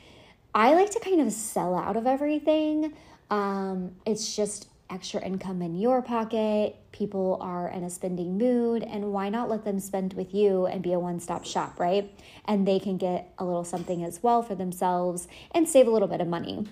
I 0.54 0.74
like 0.74 0.90
to 0.90 1.00
kind 1.00 1.20
of 1.20 1.32
sell 1.32 1.74
out 1.74 1.96
of 1.96 2.06
everything. 2.06 2.94
Um, 3.28 3.96
it's 4.06 4.36
just 4.36 4.68
extra 4.90 5.24
income 5.24 5.62
in 5.62 5.74
your 5.76 6.02
pocket. 6.02 6.76
People 6.92 7.38
are 7.40 7.68
in 7.68 7.84
a 7.84 7.90
spending 7.90 8.38
mood, 8.38 8.82
and 8.82 9.12
why 9.12 9.28
not 9.28 9.48
let 9.48 9.64
them 9.64 9.80
spend 9.80 10.14
with 10.14 10.34
you 10.34 10.66
and 10.66 10.82
be 10.82 10.92
a 10.92 10.98
one 10.98 11.20
stop 11.20 11.44
shop, 11.44 11.78
right? 11.78 12.12
And 12.44 12.66
they 12.66 12.78
can 12.78 12.96
get 12.96 13.32
a 13.38 13.44
little 13.44 13.64
something 13.64 14.04
as 14.04 14.22
well 14.22 14.42
for 14.42 14.54
themselves 14.54 15.28
and 15.50 15.68
save 15.68 15.86
a 15.86 15.90
little 15.90 16.08
bit 16.08 16.20
of 16.20 16.28
money. 16.28 16.66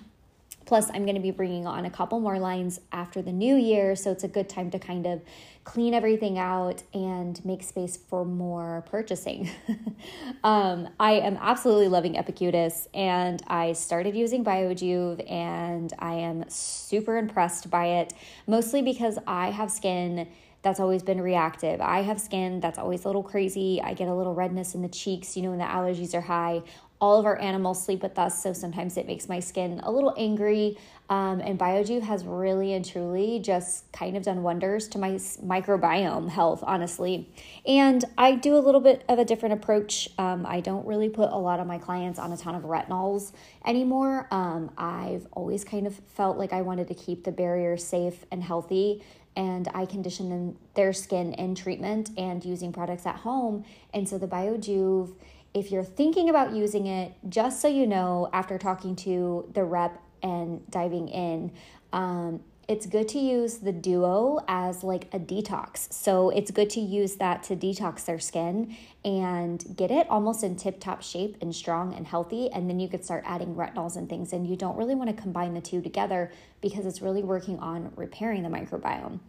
Plus, 0.67 0.91
I'm 0.91 1.05
going 1.05 1.15
to 1.15 1.21
be 1.21 1.31
bringing 1.31 1.67
on 1.67 1.85
a 1.85 1.91
couple 1.91 2.21
more 2.21 2.39
lines 2.39 2.81
after 2.93 3.21
the 3.21 3.33
new 3.33 3.57
year, 3.57 3.95
so 3.95 4.11
it's 4.11 4.25
a 4.25 4.29
good 4.29 4.49
time 4.49 4.71
to 4.71 4.79
kind 4.79 5.07
of 5.07 5.23
clean 5.65 5.95
everything 5.95 6.39
out 6.39 6.83
and 6.93 7.43
make 7.45 7.63
space 7.63 7.97
for 7.97 8.25
more 8.25 8.85
purchasing. 8.91 9.51
um, 10.45 10.89
I 11.01 11.13
am 11.13 11.39
absolutely 11.41 11.89
loving 11.89 12.15
Epicutis, 12.15 12.87
and 12.95 13.43
I 13.47 13.73
started 13.73 14.15
using 14.15 14.45
Biojuve, 14.45 15.31
and 15.31 15.93
I 15.99 16.15
am 16.15 16.45
super 16.49 17.17
impressed 17.17 17.71
by 17.71 17.87
it, 17.87 18.13
mostly 18.47 18.83
because 18.83 19.19
I 19.27 19.51
have 19.51 19.71
skin 19.71 20.29
that's 20.65 20.81
always 20.81 21.03
been 21.03 21.21
reactive. 21.21 21.81
I 21.81 22.03
have 22.03 22.21
skin 22.21 22.59
that's 22.59 22.79
always 22.79 23.05
a 23.05 23.09
little 23.09 23.23
crazy. 23.23 23.81
I 23.81 23.95
get 23.95 24.09
a 24.09 24.15
little 24.15 24.35
redness 24.35 24.75
in 24.75 24.83
the 24.83 24.89
cheeks, 24.89 25.37
you 25.37 25.43
know, 25.45 25.51
when 25.51 25.59
the 25.59 25.65
allergies 25.65 26.15
are 26.15 26.23
high 26.23 26.63
all 27.05 27.19
of 27.19 27.27
our 27.27 27.39
animals 27.39 27.85
sleep 27.85 28.03
with 28.03 28.19
us, 28.19 28.43
so 28.43 28.55
sometimes 28.55 28.97
it 28.97 29.07
makes 29.07 29.29
my 29.29 29.39
skin 29.39 29.79
a 29.83 29.91
little 29.91 30.15
angry. 30.17 30.79
Um, 31.11 31.41
and 31.41 31.59
Biojuve 31.59 32.01
has 32.01 32.25
really 32.25 32.73
and 32.73 32.83
truly 32.83 33.41
just 33.41 33.93
kind 33.93 34.17
of 34.17 34.23
done 34.23 34.43
wonders 34.43 34.89
to 34.89 34.99
my 34.99 35.11
microbiome 35.11 36.31
health, 36.31 36.65
honestly. 36.67 37.29
And 37.67 38.03
I 38.17 38.37
do 38.37 38.57
a 38.57 38.63
little 38.63 38.81
bit 38.81 39.05
of 39.07 39.19
a 39.19 39.25
different 39.25 39.53
approach. 39.53 40.09
Um, 40.17 40.47
I 40.47 40.61
don't 40.61 40.87
really 40.87 41.11
put 41.11 41.31
a 41.31 41.37
lot 41.37 41.61
of 41.61 41.67
my 41.67 41.77
clients 41.77 42.19
on 42.19 42.33
a 42.33 42.39
ton 42.39 42.55
of 42.55 42.63
retinols 42.63 43.33
anymore. 43.67 44.27
Um, 44.31 44.71
I've 44.79 45.27
always 45.33 45.63
kind 45.63 45.87
of 45.87 46.01
felt 46.15 46.39
like 46.39 46.55
I 46.55 46.63
wanted 46.63 46.89
to 46.89 46.95
keep 46.95 47.25
the 47.25 47.33
barrier 47.33 47.77
safe 47.77 48.25
and 48.31 48.43
healthy 48.43 49.03
and 49.37 49.69
I 49.75 49.87
condition 49.87 50.57
their 50.75 50.93
skin 50.93 51.35
in 51.35 51.55
treatment 51.55 52.11
and 52.17 52.45
using 52.45 52.73
products 52.73 53.07
at 53.07 53.17
home. 53.17 53.65
And 53.93 54.09
so 54.09 54.19
the 54.19 54.29
Biojuve 54.29 55.15
if 55.55 55.71
you're 55.71 55.85
thinking 55.85 56.29
about 56.29 56.53
using 56.53 56.89
it, 56.89 57.15
just 57.29 57.63
so 57.63 57.69
you 57.69 57.87
know, 57.87 58.29
after 58.33 58.59
talking 58.59 58.97
to 58.97 59.49
the 59.55 59.63
rep 59.63 60.03
and 60.21 60.69
diving 60.69 61.09
in, 61.09 61.53
um, 61.93 62.41
it's 62.69 62.87
good 62.87 63.09
to 63.09 63.19
use 63.19 63.59
the 63.59 63.73
duo 63.73 64.41
as 64.49 64.83
like 64.83 65.09
a 65.13 65.19
detox. 65.19 65.93
So 65.93 66.31
it's 66.31 66.51
good 66.51 66.71
to 66.71 66.81
use 66.81 67.17
that 67.17 67.43
to 67.45 67.57
detox 67.57 68.05
their 68.05 68.19
skin 68.19 68.77
and 69.05 69.65
get 69.77 69.91
it 69.91 70.09
almost 70.09 70.43
in 70.43 70.57
tip 70.57 70.81
top 70.81 71.03
shape 71.03 71.37
and 71.41 71.55
strong 71.55 71.95
and 71.95 72.07
healthy. 72.07 72.51
And 72.51 72.69
then 72.69 72.81
you 72.81 72.89
could 72.89 73.05
start 73.05 73.23
adding 73.27 73.55
retinols 73.55 73.97
and 73.97 74.09
things. 74.09 74.33
And 74.33 74.47
you 74.47 74.57
don't 74.57 74.77
really 74.77 74.95
want 74.95 75.15
to 75.15 75.21
combine 75.21 75.55
the 75.55 75.61
two 75.61 75.83
together 75.83 76.33
because 76.61 76.87
it's 76.87 77.03
really 77.03 77.23
working 77.23 77.59
on 77.59 77.93
repairing 77.97 78.43
the 78.43 78.49
microbiome. 78.49 79.21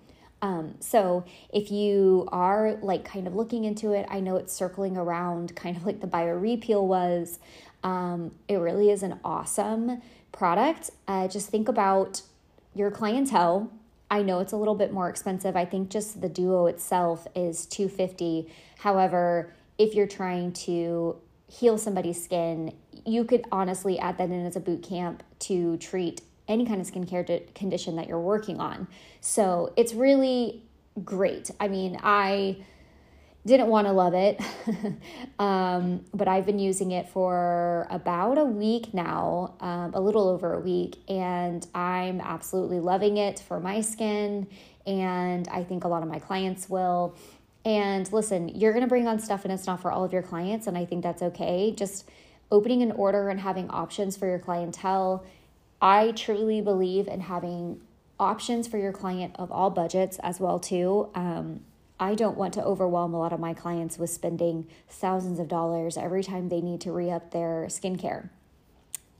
Um, 0.41 0.75
so 0.79 1.25
if 1.51 1.71
you 1.71 2.27
are 2.31 2.77
like 2.81 3.03
kind 3.03 3.27
of 3.27 3.35
looking 3.35 3.65
into 3.65 3.93
it, 3.93 4.05
I 4.09 4.19
know 4.19 4.35
it's 4.35 4.53
circling 4.53 4.97
around 4.97 5.55
kind 5.57 5.75
of 5.75 5.85
like 5.85 6.01
the 6.01 6.07
BioRePeel 6.07 6.83
was. 6.83 7.39
Um, 7.83 8.31
it 8.47 8.55
really 8.55 8.89
is 8.89 9.03
an 9.03 9.19
awesome 9.23 10.01
product. 10.31 10.91
Uh, 11.07 11.27
just 11.27 11.49
think 11.49 11.67
about 11.67 12.21
your 12.75 12.91
clientele. 12.91 13.71
I 14.11 14.21
know 14.21 14.39
it's 14.39 14.53
a 14.53 14.57
little 14.57 14.75
bit 14.75 14.93
more 14.93 15.09
expensive. 15.09 15.55
I 15.55 15.65
think 15.65 15.89
just 15.89 16.21
the 16.21 16.29
duo 16.29 16.67
itself 16.67 17.25
is 17.33 17.65
250. 17.65 18.51
However, 18.77 19.53
if 19.77 19.95
you're 19.95 20.07
trying 20.07 20.53
to 20.53 21.15
heal 21.47 21.77
somebody's 21.77 22.23
skin, 22.23 22.73
you 23.05 23.23
could 23.23 23.45
honestly 23.51 23.97
add 23.97 24.17
that 24.17 24.29
in 24.29 24.45
as 24.45 24.55
a 24.55 24.59
boot 24.59 24.83
camp 24.83 25.23
to 25.39 25.77
treat 25.77 26.21
any 26.47 26.65
kind 26.65 26.79
of 26.79 26.87
skincare 26.87 27.53
condition 27.55 27.95
that 27.95 28.07
you're 28.07 28.19
working 28.19 28.59
on. 28.59 28.87
So 29.21 29.73
it's 29.75 29.93
really 29.93 30.63
great. 31.03 31.49
I 31.59 31.67
mean, 31.67 31.99
I 32.03 32.57
didn't 33.45 33.67
want 33.67 33.87
to 33.87 33.93
love 33.93 34.13
it, 34.13 34.41
um, 35.39 36.03
but 36.13 36.27
I've 36.27 36.45
been 36.45 36.59
using 36.59 36.91
it 36.91 37.09
for 37.09 37.85
about 37.89 38.37
a 38.37 38.43
week 38.43 38.93
now, 38.93 39.55
um, 39.59 39.93
a 39.93 40.01
little 40.01 40.27
over 40.27 40.53
a 40.53 40.59
week, 40.59 40.97
and 41.07 41.65
I'm 41.75 42.19
absolutely 42.21 42.79
loving 42.79 43.17
it 43.17 43.39
for 43.39 43.59
my 43.59 43.81
skin. 43.81 44.47
And 44.87 45.47
I 45.49 45.63
think 45.63 45.83
a 45.83 45.87
lot 45.87 46.03
of 46.03 46.09
my 46.09 46.19
clients 46.19 46.69
will. 46.69 47.15
And 47.63 48.11
listen, 48.13 48.49
you're 48.49 48.73
going 48.73 48.83
to 48.83 48.87
bring 48.89 49.07
on 49.07 49.19
stuff 49.19 49.43
and 49.43 49.51
it's 49.51 49.65
not 49.65 49.81
for 49.81 49.91
all 49.91 50.03
of 50.03 50.13
your 50.13 50.21
clients. 50.21 50.67
And 50.67 50.77
I 50.77 50.85
think 50.85 51.01
that's 51.01 51.23
okay. 51.23 51.73
Just 51.75 52.07
opening 52.51 52.83
an 52.83 52.91
order 52.91 53.29
and 53.29 53.39
having 53.39 53.69
options 53.71 54.15
for 54.15 54.27
your 54.27 54.37
clientele. 54.37 55.25
I 55.81 56.11
truly 56.11 56.61
believe 56.61 57.07
in 57.07 57.21
having 57.21 57.81
options 58.19 58.67
for 58.67 58.77
your 58.77 58.93
client 58.93 59.35
of 59.37 59.51
all 59.51 59.71
budgets 59.71 60.19
as 60.19 60.39
well 60.39 60.59
too. 60.59 61.09
Um, 61.15 61.61
I 61.99 62.15
don't 62.15 62.37
want 62.37 62.53
to 62.55 62.63
overwhelm 62.63 63.13
a 63.13 63.19
lot 63.19 63.31
of 63.31 63.39
my 63.39 63.53
clients 63.53 63.97
with 63.97 64.09
spending 64.09 64.67
thousands 64.89 65.39
of 65.39 65.47
dollars 65.47 65.97
every 65.97 66.23
time 66.23 66.49
they 66.49 66.61
need 66.61 66.81
to 66.81 66.91
re 66.91 67.09
up 67.09 67.31
their 67.31 67.65
skincare. 67.69 68.29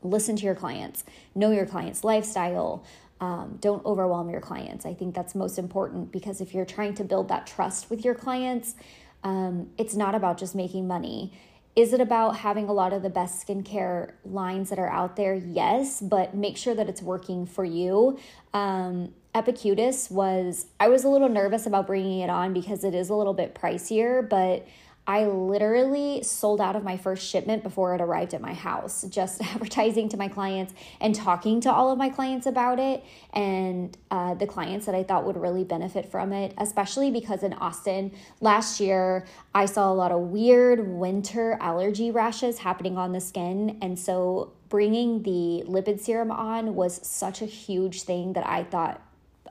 Listen 0.02 0.36
to 0.36 0.44
your 0.44 0.56
clients, 0.56 1.04
know 1.34 1.52
your 1.52 1.66
clients' 1.66 2.04
lifestyle. 2.04 2.84
Um, 3.22 3.58
don't 3.62 3.84
overwhelm 3.86 4.30
your 4.30 4.42
clients. 4.42 4.86
I 4.86 4.94
think 4.94 5.16
that's 5.16 5.36
most 5.36 5.58
important 5.58 6.12
because 6.12 6.42
if 6.42 6.54
you're 6.54 6.66
trying 6.66 6.96
to 6.96 7.04
build 7.06 7.30
that 7.30 7.48
trust 7.48 7.90
with 7.90 8.04
your 8.04 8.14
clients, 8.14 8.76
um, 9.24 9.70
it's 9.78 9.96
not 9.96 10.14
about 10.16 10.38
just 10.38 10.54
making 10.54 10.86
money. 10.86 11.32
Is 11.76 11.92
it 11.92 12.00
about 12.00 12.38
having 12.38 12.70
a 12.70 12.74
lot 12.74 12.94
of 12.94 13.02
the 13.02 13.10
best 13.10 13.46
skincare 13.46 14.12
lines 14.24 14.70
that 14.70 14.80
are 14.80 14.90
out 14.90 15.18
there? 15.18 15.36
Yes, 15.36 16.00
but 16.00 16.34
make 16.34 16.56
sure 16.56 16.74
that 16.74 16.88
it's 16.88 17.02
working 17.02 17.46
for 17.46 17.66
you. 17.66 18.18
Um, 18.54 19.14
Epicutis 19.34 20.10
was, 20.10 20.68
I 20.80 20.88
was 20.88 21.04
a 21.04 21.10
little 21.10 21.28
nervous 21.28 21.66
about 21.66 21.86
bringing 21.86 22.22
it 22.22 22.30
on 22.30 22.54
because 22.54 22.86
it 22.86 22.96
is 22.96 23.10
a 23.10 23.16
little 23.16 23.34
bit 23.34 23.54
pricier, 23.54 24.28
but 24.28 24.66
I 25.08 25.26
literally 25.26 26.24
sold 26.24 26.60
out 26.60 26.76
of 26.76 26.84
my 26.84 26.98
first 26.98 27.28
shipment 27.28 27.62
before 27.62 27.94
it 27.94 28.02
arrived 28.02 28.34
at 28.34 28.42
my 28.42 28.54
house, 28.54 29.04
just 29.04 29.42
advertising 29.54 30.10
to 30.10 30.18
my 30.18 30.28
clients 30.28 30.74
and 31.00 31.14
talking 31.14 31.62
to 31.62 31.72
all 31.72 31.92
of 31.92 31.98
my 31.98 32.10
clients 32.10 32.48
about 32.48 32.80
it 32.80 33.04
and 33.34 33.96
uh, 34.10 34.34
the 34.34 34.48
clients 34.48 34.86
that 34.88 34.96
I 34.96 35.04
thought 35.04 35.26
would 35.26 35.38
really 35.38 35.64
benefit 35.64 36.10
from 36.10 36.34
it, 36.34 36.54
especially 36.58 37.12
because 37.12 37.44
in 37.44 37.54
Austin 37.54 38.12
last 38.42 38.80
year, 38.80 39.26
I 39.54 39.66
saw 39.66 39.92
a 39.92 39.94
lot 39.94 40.12
of 40.12 40.20
weird 40.22 40.88
winter 40.88 41.58
allergy 41.62 42.10
rashes 42.10 42.60
happening 42.60 42.98
on 42.98 43.12
the 43.12 43.22
skin. 43.22 43.78
And 43.82 44.00
so 44.00 44.54
bringing 44.70 45.22
the 45.24 45.64
lipid 45.68 46.00
serum 46.00 46.32
on 46.32 46.74
was 46.74 47.06
such 47.08 47.42
a 47.42 47.46
huge 47.46 48.02
thing 48.04 48.34
that 48.34 48.48
I 48.48 48.64
thought 48.64 49.02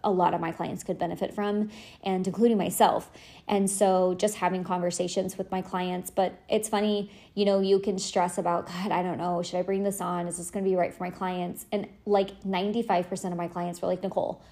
a 0.05 0.11
lot 0.11 0.35
of 0.35 0.41
my 0.41 0.53
clients 0.53 0.85
could 0.85 0.99
benefit 0.99 1.35
from, 1.35 1.71
and 2.05 2.27
including 2.27 2.57
myself. 2.57 3.11
And 3.49 3.69
so 3.69 4.15
just 4.15 4.37
having 4.37 4.63
conversations 4.63 5.37
with 5.37 5.51
my 5.51 5.63
clients. 5.63 6.11
But 6.11 6.41
it's 6.49 6.69
funny, 6.69 7.11
you 7.35 7.45
know, 7.45 7.61
you 7.61 7.79
can 7.81 7.99
stress 7.99 8.39
about, 8.39 8.67
God, 8.67 8.93
I 8.93 9.03
don't 9.03 9.19
know, 9.19 9.43
should 9.43 9.59
I 9.59 9.63
bring 9.63 9.83
this 9.83 10.01
on? 10.01 10.29
Is 10.29 10.39
this 10.39 10.51
going 10.51 10.65
to 10.65 10.71
be 10.71 10.77
right 10.77 10.95
for 10.95 11.03
my 11.03 11.11
clients? 11.11 11.67
And 11.73 11.89
like 12.07 12.43
95% 12.43 13.33
of 13.33 13.37
my 13.37 13.49
clients 13.49 13.83
were 13.83 13.89
like, 13.89 14.03
Nicole, 14.03 14.43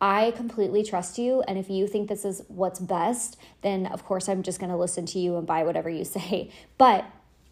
I 0.00 0.32
completely 0.32 0.82
trust 0.82 1.16
you. 1.16 1.42
And 1.42 1.56
if 1.56 1.70
you 1.70 1.86
think 1.86 2.08
this 2.08 2.24
is 2.24 2.42
what's 2.48 2.80
best, 2.80 3.38
then 3.62 3.86
of 3.86 4.04
course 4.04 4.28
I'm 4.28 4.42
just 4.42 4.58
going 4.58 4.70
to 4.70 4.76
listen 4.76 5.06
to 5.06 5.20
you 5.20 5.36
and 5.36 5.46
buy 5.46 5.62
whatever 5.62 5.88
you 5.88 6.04
say. 6.16 6.50
But 6.76 7.04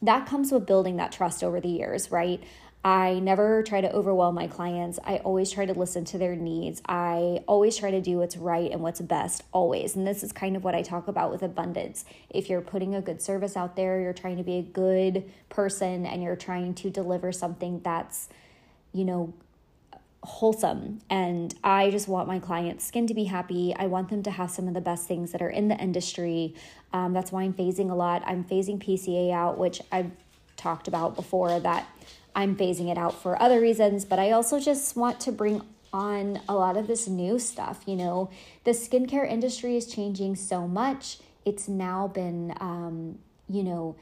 that 0.02 0.26
comes 0.26 0.50
with 0.50 0.66
building 0.66 0.96
that 0.96 1.12
trust 1.12 1.44
over 1.44 1.60
the 1.60 1.68
years, 1.68 2.10
right? 2.10 2.42
I 2.82 3.18
never 3.18 3.62
try 3.62 3.82
to 3.82 3.92
overwhelm 3.92 4.34
my 4.34 4.46
clients. 4.46 4.98
I 5.04 5.18
always 5.18 5.50
try 5.50 5.66
to 5.66 5.74
listen 5.74 6.06
to 6.06 6.18
their 6.18 6.34
needs. 6.34 6.80
I 6.86 7.44
always 7.46 7.76
try 7.76 7.90
to 7.90 8.00
do 8.00 8.18
what's 8.18 8.38
right 8.38 8.70
and 8.70 8.80
what's 8.80 9.02
best, 9.02 9.42
always. 9.52 9.96
And 9.96 10.06
this 10.06 10.22
is 10.22 10.32
kind 10.32 10.56
of 10.56 10.64
what 10.64 10.74
I 10.74 10.80
talk 10.80 11.06
about 11.06 11.30
with 11.30 11.42
abundance. 11.42 12.06
If 12.30 12.48
you're 12.48 12.62
putting 12.62 12.94
a 12.94 13.02
good 13.02 13.20
service 13.20 13.54
out 13.54 13.76
there, 13.76 14.00
you're 14.00 14.14
trying 14.14 14.38
to 14.38 14.42
be 14.42 14.56
a 14.56 14.62
good 14.62 15.30
person 15.50 16.06
and 16.06 16.22
you're 16.22 16.36
trying 16.36 16.72
to 16.76 16.88
deliver 16.88 17.32
something 17.32 17.80
that's, 17.84 18.30
you 18.94 19.04
know, 19.04 19.34
wholesome. 20.22 21.00
And 21.10 21.54
I 21.62 21.90
just 21.90 22.08
want 22.08 22.28
my 22.28 22.38
clients' 22.38 22.86
skin 22.86 23.06
to 23.08 23.14
be 23.14 23.24
happy. 23.24 23.74
I 23.76 23.88
want 23.88 24.08
them 24.08 24.22
to 24.22 24.30
have 24.30 24.50
some 24.50 24.68
of 24.68 24.72
the 24.74 24.80
best 24.80 25.06
things 25.06 25.32
that 25.32 25.42
are 25.42 25.50
in 25.50 25.68
the 25.68 25.76
industry. 25.76 26.54
Um, 26.94 27.12
that's 27.12 27.30
why 27.30 27.42
I'm 27.42 27.52
phasing 27.52 27.90
a 27.90 27.94
lot. 27.94 28.22
I'm 28.24 28.42
phasing 28.42 28.82
PCA 28.82 29.32
out, 29.34 29.58
which 29.58 29.82
I've 29.92 30.10
talked 30.56 30.88
about 30.88 31.14
before 31.14 31.58
that 31.60 31.86
I'm 32.34 32.56
phasing 32.56 32.90
it 32.90 32.98
out 32.98 33.20
for 33.20 33.40
other 33.40 33.60
reasons, 33.60 34.04
but 34.04 34.18
I 34.18 34.30
also 34.30 34.60
just 34.60 34.96
want 34.96 35.20
to 35.20 35.32
bring 35.32 35.62
on 35.92 36.40
a 36.48 36.54
lot 36.54 36.76
of 36.76 36.86
this 36.86 37.08
new 37.08 37.38
stuff. 37.38 37.82
You 37.86 37.96
know, 37.96 38.30
the 38.64 38.70
skincare 38.70 39.28
industry 39.28 39.76
is 39.76 39.86
changing 39.86 40.36
so 40.36 40.68
much. 40.68 41.18
It's 41.44 41.68
now 41.68 42.08
been, 42.08 42.54
um, 42.60 43.18
you 43.48 43.62
know, 43.62 43.96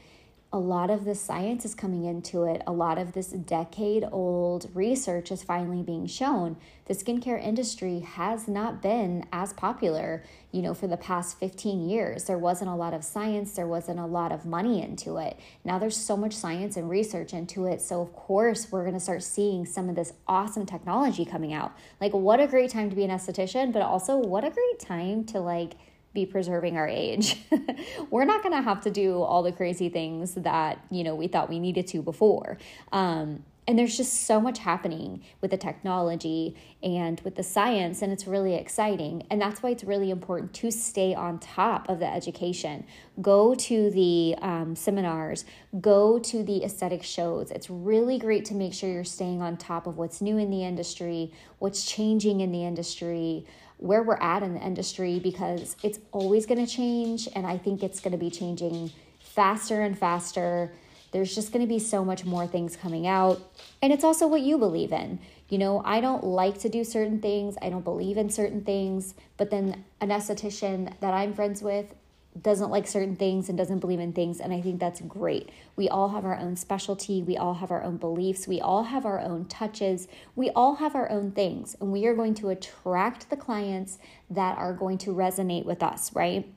a 0.51 0.57
lot 0.57 0.89
of 0.89 1.05
the 1.05 1.13
science 1.13 1.63
is 1.63 1.75
coming 1.75 2.05
into 2.05 2.43
it. 2.43 2.63
A 2.65 2.71
lot 2.71 2.97
of 2.97 3.13
this 3.13 3.27
decade 3.27 4.03
old 4.11 4.67
research 4.73 5.31
is 5.31 5.43
finally 5.43 5.83
being 5.83 6.07
shown. 6.07 6.57
The 6.85 6.95
skincare 6.95 7.39
industry 7.39 7.99
has 7.99 8.47
not 8.47 8.81
been 8.81 9.25
as 9.31 9.53
popular, 9.53 10.23
you 10.51 10.63
know, 10.63 10.73
for 10.73 10.87
the 10.87 10.97
past 10.97 11.37
15 11.37 11.87
years. 11.87 12.23
There 12.23 12.39
wasn't 12.39 12.71
a 12.71 12.75
lot 12.75 12.95
of 12.95 13.03
science, 13.03 13.51
there 13.51 13.67
wasn't 13.67 13.99
a 13.99 14.07
lot 14.07 14.31
of 14.31 14.43
money 14.43 14.81
into 14.81 15.17
it. 15.17 15.37
Now 15.63 15.77
there's 15.77 15.95
so 15.95 16.17
much 16.17 16.33
science 16.33 16.77
and 16.77 16.89
research 16.89 17.31
into 17.31 17.65
it. 17.65 17.79
So, 17.79 18.01
of 18.01 18.11
course, 18.13 18.71
we're 18.71 18.83
going 18.83 18.95
to 18.95 18.99
start 18.99 19.21
seeing 19.21 19.67
some 19.67 19.87
of 19.87 19.95
this 19.95 20.13
awesome 20.27 20.65
technology 20.65 21.25
coming 21.25 21.53
out. 21.53 21.73
Like, 22.01 22.13
what 22.13 22.39
a 22.39 22.47
great 22.47 22.71
time 22.71 22.89
to 22.89 22.95
be 22.95 23.03
an 23.03 23.11
esthetician, 23.11 23.71
but 23.71 23.83
also 23.83 24.17
what 24.17 24.43
a 24.43 24.49
great 24.49 24.79
time 24.79 25.25
to 25.25 25.39
like 25.39 25.75
be 26.13 26.25
preserving 26.25 26.77
our 26.77 26.87
age. 26.87 27.37
We're 28.09 28.25
not 28.25 28.41
going 28.41 28.55
to 28.55 28.61
have 28.61 28.81
to 28.81 28.91
do 28.91 29.21
all 29.21 29.43
the 29.43 29.51
crazy 29.51 29.89
things 29.89 30.33
that, 30.35 30.83
you 30.89 31.03
know, 31.03 31.15
we 31.15 31.27
thought 31.27 31.49
we 31.49 31.59
needed 31.59 31.87
to 31.87 32.01
before. 32.01 32.57
Um, 32.91 33.43
and 33.69 33.77
there's 33.77 33.95
just 33.95 34.25
so 34.25 34.41
much 34.41 34.57
happening 34.57 35.21
with 35.41 35.51
the 35.51 35.57
technology 35.57 36.55
and 36.81 37.21
with 37.21 37.35
the 37.35 37.43
science, 37.43 38.01
and 38.01 38.11
it's 38.11 38.25
really 38.25 38.55
exciting. 38.55 39.27
And 39.29 39.39
that's 39.39 39.61
why 39.61 39.69
it's 39.69 39.83
really 39.83 40.09
important 40.09 40.55
to 40.55 40.71
stay 40.71 41.13
on 41.13 41.37
top 41.37 41.87
of 41.87 41.99
the 41.99 42.11
education. 42.11 42.83
Go 43.21 43.53
to 43.53 43.91
the 43.91 44.35
um, 44.41 44.75
seminars, 44.75 45.45
go 45.81 46.17
to 46.17 46.41
the 46.41 46.63
aesthetic 46.63 47.03
shows. 47.03 47.51
It's 47.51 47.69
really 47.69 48.17
great 48.17 48.43
to 48.45 48.55
make 48.55 48.73
sure 48.73 48.89
you're 48.89 49.03
staying 49.03 49.43
on 49.43 49.55
top 49.55 49.85
of 49.85 49.99
what's 49.99 50.19
new 50.19 50.39
in 50.39 50.49
the 50.49 50.63
industry, 50.63 51.31
what's 51.59 51.85
changing 51.85 52.41
in 52.41 52.51
the 52.51 52.65
industry 52.65 53.45
where 53.79 54.03
we're 54.03 54.17
at 54.17 54.43
in 54.43 54.53
the 54.53 54.59
industry 54.59 55.19
because 55.19 55.75
it's 55.81 55.99
always 56.11 56.45
going 56.45 56.63
to 56.63 56.71
change. 56.71 57.27
And 57.33 57.47
I 57.47 57.57
think 57.57 57.81
it's 57.81 57.99
going 57.99 58.11
to 58.11 58.17
be 58.17 58.29
changing 58.29 58.91
faster 59.19 59.81
and 59.81 59.97
faster. 59.97 60.71
There's 61.11 61.33
just 61.33 61.51
going 61.51 61.65
to 61.65 61.67
be 61.67 61.79
so 61.79 62.03
much 62.05 62.25
more 62.25 62.45
things 62.45 62.75
coming 62.75 63.07
out. 63.07 63.41
And 63.81 63.91
it's 63.91 64.03
also 64.03 64.27
what 64.27 64.41
you 64.41 64.57
believe 64.57 64.91
in. 64.91 65.19
You 65.47 65.57
know, 65.57 65.81
I 65.83 66.01
don't 66.01 66.23
like 66.23 66.59
to 66.59 66.69
do 66.69 66.83
certain 66.83 67.19
things, 67.19 67.55
I 67.61 67.69
don't 67.69 67.83
believe 67.83 68.17
in 68.17 68.29
certain 68.29 68.63
things, 68.63 69.15
but 69.37 69.49
then 69.49 69.83
an 69.99 70.09
esthetician 70.09 70.93
that 70.99 71.13
I'm 71.15 71.33
friends 71.33 71.63
with 71.63 71.95
doesn't 72.41 72.69
like 72.69 72.87
certain 72.87 73.15
things 73.15 73.49
and 73.49 73.57
doesn't 73.57 73.79
believe 73.79 73.99
in 73.99 74.13
things. 74.13 74.39
And 74.39 74.53
I 74.53 74.61
think 74.61 74.79
that's 74.79 75.01
great. 75.01 75.49
We 75.75 75.89
all 75.89 76.09
have 76.09 76.25
our 76.25 76.37
own 76.37 76.55
specialty. 76.55 77.23
We 77.23 77.37
all 77.37 77.55
have 77.55 77.71
our 77.71 77.83
own 77.83 77.97
beliefs. 77.97 78.47
We 78.47 78.61
all 78.61 78.83
have 78.83 79.05
our 79.05 79.19
own 79.19 79.45
touches. 79.45 80.07
We 80.35 80.49
all 80.51 80.75
have 80.75 80.95
our 80.95 81.09
own 81.09 81.31
things. 81.31 81.75
And 81.79 81.91
we 81.91 82.05
are 82.05 82.15
going 82.15 82.35
to 82.35 82.49
attract 82.49 83.29
the 83.29 83.37
clients 83.37 83.97
that 84.29 84.57
are 84.57 84.73
going 84.73 84.97
to 84.99 85.11
resonate 85.11 85.65
with 85.65 85.81
us, 85.83 86.13
right? 86.15 86.51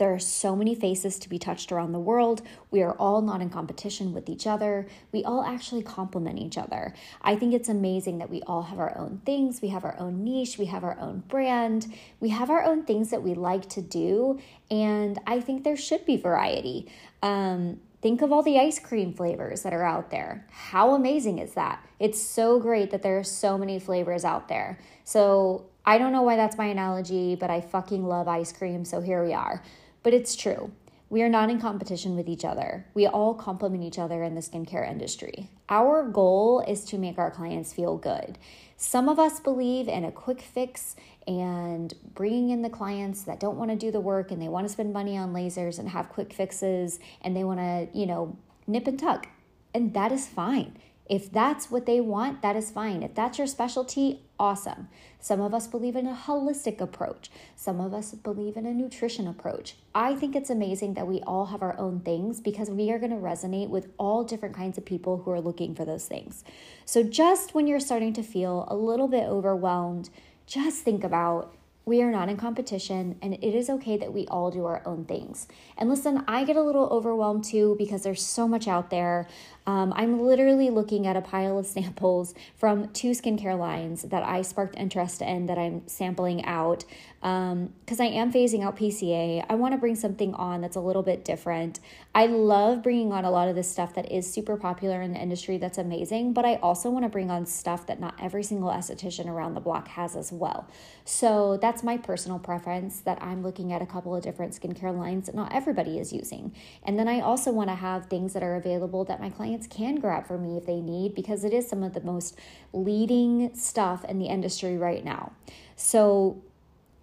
There 0.00 0.14
are 0.14 0.18
so 0.18 0.56
many 0.56 0.74
faces 0.74 1.18
to 1.18 1.28
be 1.28 1.38
touched 1.38 1.70
around 1.70 1.92
the 1.92 1.98
world. 1.98 2.40
We 2.70 2.80
are 2.80 2.94
all 2.94 3.20
not 3.20 3.42
in 3.42 3.50
competition 3.50 4.14
with 4.14 4.30
each 4.30 4.46
other. 4.46 4.88
We 5.12 5.24
all 5.24 5.44
actually 5.44 5.82
complement 5.82 6.38
each 6.38 6.56
other. 6.56 6.94
I 7.20 7.36
think 7.36 7.52
it's 7.52 7.68
amazing 7.68 8.16
that 8.16 8.30
we 8.30 8.40
all 8.46 8.62
have 8.62 8.78
our 8.78 8.96
own 8.96 9.20
things. 9.26 9.60
We 9.60 9.68
have 9.68 9.84
our 9.84 9.94
own 9.98 10.24
niche. 10.24 10.56
We 10.56 10.64
have 10.64 10.84
our 10.84 10.98
own 10.98 11.24
brand. 11.28 11.92
We 12.18 12.30
have 12.30 12.48
our 12.48 12.64
own 12.64 12.84
things 12.84 13.10
that 13.10 13.22
we 13.22 13.34
like 13.34 13.68
to 13.68 13.82
do. 13.82 14.40
And 14.70 15.20
I 15.26 15.38
think 15.38 15.64
there 15.64 15.76
should 15.76 16.06
be 16.06 16.16
variety. 16.16 16.90
Um, 17.22 17.80
Think 18.00 18.22
of 18.22 18.32
all 18.32 18.42
the 18.42 18.58
ice 18.58 18.78
cream 18.78 19.12
flavors 19.12 19.60
that 19.60 19.74
are 19.74 19.84
out 19.84 20.10
there. 20.10 20.46
How 20.50 20.94
amazing 20.94 21.38
is 21.38 21.52
that? 21.52 21.86
It's 21.98 22.18
so 22.18 22.58
great 22.58 22.90
that 22.92 23.02
there 23.02 23.18
are 23.18 23.24
so 23.24 23.58
many 23.58 23.78
flavors 23.78 24.24
out 24.24 24.48
there. 24.48 24.78
So, 25.04 25.66
I 25.84 25.98
don't 25.98 26.12
know 26.12 26.22
why 26.22 26.36
that's 26.36 26.56
my 26.56 26.66
analogy, 26.66 27.34
but 27.34 27.50
I 27.50 27.60
fucking 27.60 28.06
love 28.06 28.26
ice 28.26 28.52
cream, 28.52 28.86
so 28.86 29.02
here 29.02 29.22
we 29.22 29.34
are. 29.34 29.62
But 30.02 30.14
it's 30.14 30.36
true. 30.36 30.72
We 31.10 31.22
are 31.22 31.28
not 31.28 31.50
in 31.50 31.60
competition 31.60 32.14
with 32.14 32.28
each 32.28 32.44
other. 32.44 32.86
We 32.94 33.08
all 33.08 33.34
complement 33.34 33.82
each 33.82 33.98
other 33.98 34.22
in 34.22 34.36
the 34.36 34.40
skincare 34.40 34.88
industry. 34.88 35.50
Our 35.68 36.08
goal 36.08 36.60
is 36.66 36.84
to 36.84 36.98
make 36.98 37.18
our 37.18 37.32
clients 37.32 37.72
feel 37.72 37.96
good. 37.96 38.38
Some 38.76 39.08
of 39.08 39.18
us 39.18 39.40
believe 39.40 39.88
in 39.88 40.04
a 40.04 40.12
quick 40.12 40.40
fix 40.40 40.94
and 41.26 41.92
bringing 42.14 42.50
in 42.50 42.62
the 42.62 42.70
clients 42.70 43.22
that 43.24 43.40
don't 43.40 43.58
want 43.58 43.72
to 43.72 43.76
do 43.76 43.90
the 43.90 44.00
work 44.00 44.30
and 44.30 44.40
they 44.40 44.48
want 44.48 44.66
to 44.66 44.72
spend 44.72 44.92
money 44.92 45.18
on 45.18 45.34
lasers 45.34 45.80
and 45.80 45.88
have 45.88 46.08
quick 46.08 46.32
fixes 46.32 47.00
and 47.22 47.36
they 47.36 47.42
want 47.42 47.58
to, 47.58 47.88
you 47.92 48.06
know, 48.06 48.38
nip 48.68 48.86
and 48.86 48.98
tuck. 48.98 49.26
And 49.74 49.92
that 49.94 50.12
is 50.12 50.28
fine. 50.28 50.78
If 51.10 51.32
that's 51.32 51.72
what 51.72 51.86
they 51.86 52.00
want, 52.00 52.40
that 52.42 52.54
is 52.54 52.70
fine. 52.70 53.02
If 53.02 53.16
that's 53.16 53.36
your 53.36 53.48
specialty, 53.48 54.22
awesome. 54.38 54.86
Some 55.18 55.40
of 55.40 55.52
us 55.52 55.66
believe 55.66 55.96
in 55.96 56.06
a 56.06 56.14
holistic 56.14 56.80
approach. 56.80 57.32
Some 57.56 57.80
of 57.80 57.92
us 57.92 58.12
believe 58.12 58.56
in 58.56 58.64
a 58.64 58.72
nutrition 58.72 59.26
approach. 59.26 59.74
I 59.92 60.14
think 60.14 60.36
it's 60.36 60.50
amazing 60.50 60.94
that 60.94 61.08
we 61.08 61.20
all 61.22 61.46
have 61.46 61.62
our 61.62 61.76
own 61.76 61.98
things 61.98 62.40
because 62.40 62.70
we 62.70 62.92
are 62.92 63.00
going 63.00 63.10
to 63.10 63.16
resonate 63.16 63.70
with 63.70 63.88
all 63.98 64.22
different 64.22 64.54
kinds 64.54 64.78
of 64.78 64.84
people 64.84 65.16
who 65.18 65.32
are 65.32 65.40
looking 65.40 65.74
for 65.74 65.84
those 65.84 66.06
things. 66.06 66.44
So, 66.84 67.02
just 67.02 67.54
when 67.54 67.66
you're 67.66 67.80
starting 67.80 68.12
to 68.12 68.22
feel 68.22 68.66
a 68.68 68.76
little 68.76 69.08
bit 69.08 69.24
overwhelmed, 69.24 70.10
just 70.46 70.84
think 70.84 71.02
about 71.02 71.56
we 71.90 72.02
are 72.02 72.10
not 72.12 72.28
in 72.28 72.36
competition, 72.36 73.16
and 73.20 73.34
it 73.34 73.54
is 73.54 73.68
okay 73.68 73.96
that 73.96 74.12
we 74.12 74.26
all 74.26 74.50
do 74.50 74.64
our 74.64 74.80
own 74.86 75.06
things. 75.06 75.48
And 75.76 75.88
listen, 75.88 76.22
I 76.28 76.44
get 76.44 76.54
a 76.54 76.62
little 76.62 76.86
overwhelmed 76.86 77.42
too 77.42 77.74
because 77.78 78.02
there's 78.02 78.22
so 78.22 78.46
much 78.46 78.68
out 78.68 78.90
there. 78.90 79.26
Um, 79.70 79.92
I'm 79.94 80.20
literally 80.20 80.68
looking 80.68 81.06
at 81.06 81.14
a 81.16 81.20
pile 81.20 81.56
of 81.56 81.64
samples 81.64 82.34
from 82.56 82.88
two 82.88 83.12
skincare 83.12 83.56
lines 83.56 84.02
that 84.02 84.24
I 84.24 84.42
sparked 84.42 84.76
interest 84.76 85.22
in 85.22 85.46
that 85.46 85.58
I'm 85.58 85.86
sampling 85.86 86.44
out 86.44 86.84
because 87.20 87.52
um, 87.52 88.00
I 88.00 88.06
am 88.06 88.32
phasing 88.32 88.64
out 88.64 88.78
PCA. 88.78 89.44
I 89.46 89.54
want 89.54 89.72
to 89.74 89.78
bring 89.78 89.94
something 89.94 90.32
on 90.34 90.62
that's 90.62 90.74
a 90.74 90.80
little 90.80 91.02
bit 91.02 91.22
different. 91.22 91.78
I 92.14 92.26
love 92.26 92.82
bringing 92.82 93.12
on 93.12 93.26
a 93.26 93.30
lot 93.30 93.46
of 93.48 93.54
this 93.54 93.70
stuff 93.70 93.94
that 93.94 94.10
is 94.10 94.32
super 94.32 94.56
popular 94.56 95.02
in 95.02 95.12
the 95.12 95.20
industry 95.20 95.58
that's 95.58 95.76
amazing, 95.76 96.32
but 96.32 96.46
I 96.46 96.56
also 96.56 96.88
want 96.88 97.04
to 97.04 97.10
bring 97.10 97.30
on 97.30 97.44
stuff 97.44 97.86
that 97.88 98.00
not 98.00 98.14
every 98.18 98.42
single 98.42 98.70
esthetician 98.70 99.26
around 99.26 99.52
the 99.52 99.60
block 99.60 99.88
has 99.88 100.16
as 100.16 100.32
well. 100.32 100.66
So 101.04 101.58
that's 101.60 101.82
my 101.82 101.98
personal 101.98 102.38
preference 102.38 103.00
that 103.00 103.22
I'm 103.22 103.42
looking 103.42 103.70
at 103.70 103.82
a 103.82 103.86
couple 103.86 104.16
of 104.16 104.22
different 104.22 104.58
skincare 104.58 104.96
lines 104.96 105.26
that 105.26 105.34
not 105.34 105.52
everybody 105.54 105.98
is 105.98 106.14
using. 106.14 106.54
And 106.82 106.98
then 106.98 107.06
I 107.06 107.20
also 107.20 107.52
want 107.52 107.68
to 107.68 107.74
have 107.74 108.06
things 108.06 108.32
that 108.32 108.42
are 108.42 108.56
available 108.56 109.04
that 109.04 109.20
my 109.20 109.28
clients 109.28 109.59
can 109.66 109.96
grab 109.96 110.26
for 110.26 110.38
me 110.38 110.56
if 110.56 110.66
they 110.66 110.80
need 110.80 111.14
because 111.14 111.44
it 111.44 111.52
is 111.52 111.68
some 111.68 111.82
of 111.82 111.94
the 111.94 112.00
most 112.00 112.38
leading 112.72 113.54
stuff 113.54 114.04
in 114.04 114.18
the 114.18 114.26
industry 114.26 114.76
right 114.76 115.04
now. 115.04 115.32
So 115.76 116.42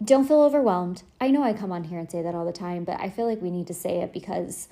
don't 0.03 0.27
feel 0.27 0.41
overwhelmed. 0.41 1.03
I 1.19 1.31
know 1.31 1.43
I 1.43 1.53
come 1.53 1.71
on 1.71 1.85
here 1.85 1.99
and 1.99 2.09
say 2.09 2.21
that 2.21 2.35
all 2.35 2.45
the 2.45 2.51
time, 2.51 2.83
but 2.83 2.99
I 2.99 3.09
feel 3.09 3.27
like 3.27 3.41
we 3.41 3.49
need 3.49 3.67
to 3.67 3.73
say 3.73 4.01
it 4.01 4.13
because 4.13 4.67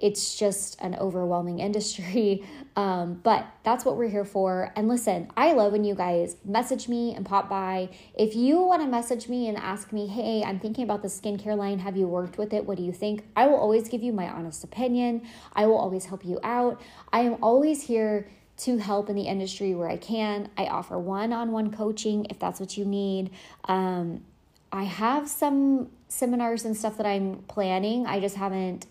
it's 0.00 0.36
just 0.36 0.80
an 0.80 0.94
overwhelming 0.96 1.58
industry. 1.68 2.44
Um, 2.76 3.20
but 3.22 3.46
that's 3.62 3.84
what 3.84 3.96
we're 3.96 4.08
here 4.08 4.24
for. 4.24 4.72
And 4.76 4.88
listen, 4.88 5.30
I 5.36 5.52
love 5.52 5.72
when 5.72 5.84
you 5.84 5.94
guys 5.94 6.36
message 6.44 6.88
me 6.88 7.14
and 7.14 7.26
pop 7.26 7.48
by. 7.48 7.90
If 8.14 8.34
you 8.34 8.60
want 8.62 8.82
to 8.82 8.88
message 8.88 9.28
me 9.28 9.48
and 9.48 9.58
ask 9.58 9.92
me, 9.92 10.06
hey, 10.06 10.42
I'm 10.42 10.58
thinking 10.58 10.84
about 10.84 11.02
the 11.02 11.08
skincare 11.08 11.56
line. 11.56 11.78
Have 11.80 11.96
you 11.96 12.06
worked 12.06 12.38
with 12.38 12.52
it? 12.52 12.64
What 12.64 12.78
do 12.78 12.82
you 12.82 12.92
think? 12.92 13.24
I 13.36 13.46
will 13.46 13.56
always 13.56 13.88
give 13.88 14.02
you 14.02 14.12
my 14.12 14.28
honest 14.28 14.64
opinion. 14.64 15.22
I 15.52 15.66
will 15.66 15.78
always 15.78 16.06
help 16.06 16.24
you 16.24 16.40
out. 16.42 16.80
I 17.12 17.20
am 17.20 17.36
always 17.42 17.82
here 17.82 18.28
to 18.58 18.76
help 18.76 19.08
in 19.08 19.16
the 19.16 19.22
industry 19.22 19.74
where 19.74 19.88
I 19.88 19.96
can. 19.96 20.48
I 20.56 20.66
offer 20.66 20.98
one 20.98 21.32
on 21.32 21.50
one 21.50 21.70
coaching 21.70 22.26
if 22.28 22.38
that's 22.38 22.60
what 22.60 22.76
you 22.76 22.84
need. 22.84 23.30
Um, 23.64 24.22
I 24.70 24.84
have 24.84 25.28
some 25.28 25.90
seminars 26.08 26.64
and 26.64 26.76
stuff 26.76 26.96
that 26.98 27.06
I'm 27.06 27.36
planning. 27.48 28.06
I 28.06 28.20
just 28.20 28.36
haven't 28.36 28.86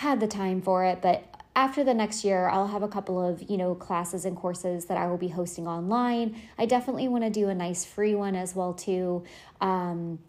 had 0.00 0.18
the 0.18 0.26
time 0.26 0.62
for 0.62 0.84
it, 0.84 1.00
but 1.02 1.24
after 1.54 1.84
the 1.84 1.92
next 1.92 2.24
year, 2.24 2.48
I'll 2.48 2.68
have 2.68 2.82
a 2.82 2.88
couple 2.88 3.20
of, 3.20 3.50
you 3.50 3.58
know, 3.58 3.74
classes 3.74 4.24
and 4.24 4.34
courses 4.34 4.86
that 4.86 4.96
I 4.96 5.06
will 5.08 5.18
be 5.18 5.28
hosting 5.28 5.66
online. 5.68 6.40
I 6.58 6.64
definitely 6.64 7.06
want 7.08 7.24
to 7.24 7.30
do 7.30 7.48
a 7.48 7.54
nice 7.54 7.84
free 7.84 8.14
one 8.14 8.34
as 8.34 8.54
well 8.54 8.72
too. 8.72 9.24
Um, 9.60 10.20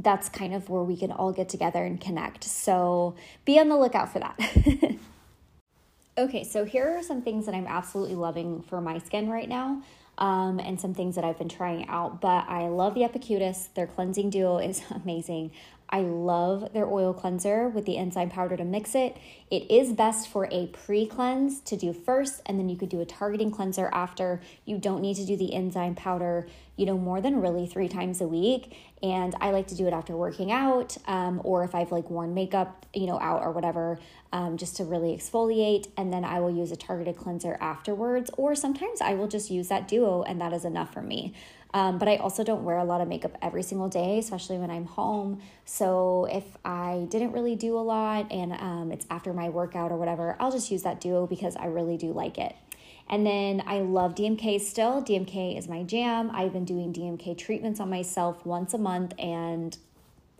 that's 0.00 0.28
kind 0.28 0.54
of 0.54 0.68
where 0.68 0.82
we 0.82 0.96
can 0.96 1.10
all 1.10 1.32
get 1.32 1.48
together 1.48 1.82
and 1.82 1.98
connect. 1.98 2.44
So 2.44 3.16
be 3.46 3.58
on 3.58 3.68
the 3.68 3.76
lookout 3.76 4.12
for 4.12 4.18
that. 4.18 4.38
okay, 6.18 6.44
so 6.44 6.64
here 6.64 6.88
are 6.88 7.02
some 7.02 7.22
things 7.22 7.46
that 7.46 7.54
I'm 7.54 7.66
absolutely 7.66 8.16
loving 8.16 8.62
for 8.62 8.82
my 8.82 8.98
skin 8.98 9.30
right 9.30 9.48
now 9.48 9.82
um, 10.18 10.60
and 10.60 10.80
some 10.80 10.94
things 10.94 11.14
that 11.14 11.24
I've 11.24 11.38
been 11.38 11.48
trying 11.48 11.88
out. 11.88 12.20
But 12.20 12.48
I 12.48 12.68
love 12.68 12.94
the 12.94 13.00
Epicutis. 13.00 13.72
Their 13.74 13.86
cleansing 13.86 14.30
duo 14.30 14.58
is 14.58 14.82
amazing. 14.90 15.52
I 15.90 16.00
love 16.00 16.72
their 16.72 16.86
oil 16.86 17.14
cleanser 17.14 17.68
with 17.68 17.86
the 17.86 17.96
enzyme 17.96 18.30
powder 18.30 18.56
to 18.56 18.64
mix 18.64 18.94
it. 18.94 19.16
It 19.50 19.70
is 19.70 19.92
best 19.92 20.28
for 20.28 20.48
a 20.50 20.66
pre 20.66 21.06
cleanse 21.06 21.60
to 21.62 21.76
do 21.76 21.92
first, 21.92 22.42
and 22.46 22.58
then 22.58 22.68
you 22.68 22.76
could 22.76 22.90
do 22.90 23.00
a 23.00 23.06
targeting 23.06 23.50
cleanser 23.50 23.88
after. 23.92 24.40
You 24.66 24.76
don't 24.78 25.00
need 25.00 25.16
to 25.16 25.24
do 25.24 25.36
the 25.36 25.54
enzyme 25.54 25.94
powder, 25.94 26.46
you 26.76 26.84
know, 26.84 26.98
more 26.98 27.20
than 27.20 27.40
really 27.40 27.66
three 27.66 27.88
times 27.88 28.20
a 28.20 28.28
week. 28.28 28.76
And 29.02 29.34
I 29.40 29.50
like 29.50 29.68
to 29.68 29.74
do 29.74 29.86
it 29.86 29.92
after 29.92 30.16
working 30.16 30.52
out, 30.52 30.98
um, 31.06 31.40
or 31.44 31.64
if 31.64 31.74
I've 31.74 31.92
like 31.92 32.10
worn 32.10 32.34
makeup, 32.34 32.84
you 32.92 33.06
know, 33.06 33.18
out 33.20 33.42
or 33.42 33.52
whatever, 33.52 33.98
um, 34.32 34.58
just 34.58 34.76
to 34.76 34.84
really 34.84 35.16
exfoliate. 35.16 35.88
And 35.96 36.12
then 36.12 36.24
I 36.24 36.40
will 36.40 36.50
use 36.50 36.70
a 36.72 36.76
targeted 36.76 37.16
cleanser 37.16 37.56
afterwards, 37.60 38.30
or 38.36 38.54
sometimes 38.54 39.00
I 39.00 39.14
will 39.14 39.28
just 39.28 39.50
use 39.50 39.68
that 39.68 39.88
duo, 39.88 40.22
and 40.22 40.40
that 40.40 40.52
is 40.52 40.64
enough 40.64 40.92
for 40.92 41.02
me. 41.02 41.34
Um, 41.74 41.98
but 41.98 42.08
I 42.08 42.16
also 42.16 42.44
don't 42.44 42.64
wear 42.64 42.78
a 42.78 42.84
lot 42.84 43.00
of 43.00 43.08
makeup 43.08 43.36
every 43.42 43.62
single 43.62 43.88
day, 43.88 44.18
especially 44.18 44.58
when 44.58 44.70
I'm 44.70 44.86
home. 44.86 45.40
So 45.64 46.26
if 46.30 46.44
I 46.64 47.06
didn't 47.10 47.32
really 47.32 47.56
do 47.56 47.76
a 47.78 47.80
lot 47.80 48.32
and 48.32 48.52
um, 48.54 48.90
it's 48.90 49.06
after 49.10 49.32
my 49.32 49.48
workout 49.50 49.92
or 49.92 49.96
whatever, 49.96 50.36
I'll 50.40 50.52
just 50.52 50.70
use 50.70 50.82
that 50.84 51.00
duo 51.00 51.26
because 51.26 51.56
I 51.56 51.66
really 51.66 51.96
do 51.96 52.12
like 52.12 52.38
it. 52.38 52.56
And 53.10 53.26
then 53.26 53.62
I 53.66 53.80
love 53.80 54.14
DMK 54.14 54.60
still. 54.60 55.02
DMK 55.02 55.58
is 55.58 55.68
my 55.68 55.82
jam. 55.82 56.30
I've 56.32 56.52
been 56.52 56.64
doing 56.64 56.92
DMK 56.92 57.36
treatments 57.36 57.80
on 57.80 57.90
myself 57.90 58.44
once 58.46 58.72
a 58.74 58.78
month 58.78 59.12
and 59.18 59.76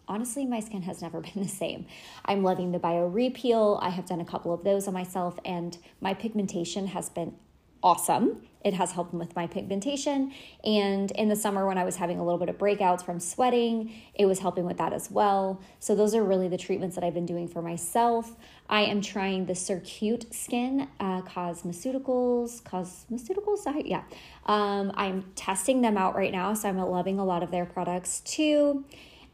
honestly, 0.09 0.47
my 0.47 0.61
skin 0.61 0.83
has 0.83 1.03
never 1.03 1.21
been 1.21 1.43
the 1.43 1.49
same. 1.49 1.87
I'm 2.25 2.43
loving 2.43 2.73
the 2.73 2.79
BioRePeel. 2.79 3.79
I 3.83 3.91
have 3.91 4.07
done 4.07 4.21
a 4.21 4.25
couple 4.25 4.53
of 4.53 4.65
those 4.65 4.89
on 4.89 4.95
myself, 4.95 5.39
and 5.45 5.77
my 6.01 6.15
pigmentation 6.15 6.89
has 6.89 7.11
been 7.11 7.35
awesome. 7.83 8.43
It 8.65 8.75
has 8.75 8.93
helped 8.93 9.15
with 9.15 9.37
my 9.37 9.47
pigmentation. 9.47 10.33
And 10.65 11.11
in 11.13 11.29
the 11.29 11.37
summer, 11.37 11.67
when 11.67 11.79
I 11.79 11.85
was 11.85 11.97
having 11.97 12.19
a 12.19 12.25
little 12.25 12.39
bit 12.39 12.49
of 12.49 12.59
breakouts 12.59 13.05
from 13.05 13.21
sweating, 13.21 13.93
it 14.15 14.27
was 14.27 14.41
helping 14.41 14.65
with 14.65 14.79
that 14.79 14.93
as 14.93 15.11
well. 15.11 15.61
So, 15.79 15.95
those 15.95 16.15
are 16.15 16.25
really 16.25 16.49
the 16.49 16.59
treatments 16.59 16.97
that 16.97 17.05
I've 17.05 17.15
been 17.15 17.27
doing 17.27 17.47
for 17.47 17.63
myself. 17.63 18.37
I 18.69 18.83
am 18.83 19.01
trying 19.01 19.47
the 19.47 19.53
Sircuit 19.53 20.35
Skin 20.35 20.89
uh, 20.99 21.23
Cosmeceuticals. 21.23 22.63
Cosmeceuticals? 22.63 23.83
Yeah. 23.87 24.03
Um, 24.47 24.93
I'm 24.95 25.31
testing 25.37 25.81
them 25.81 25.97
out 25.97 26.17
right 26.17 26.33
now. 26.33 26.53
So, 26.55 26.69
I'm 26.69 26.79
loving 26.79 27.19
a 27.21 27.25
lot 27.25 27.43
of 27.43 27.51
their 27.53 27.65
products 27.65 28.21
too. 28.21 28.85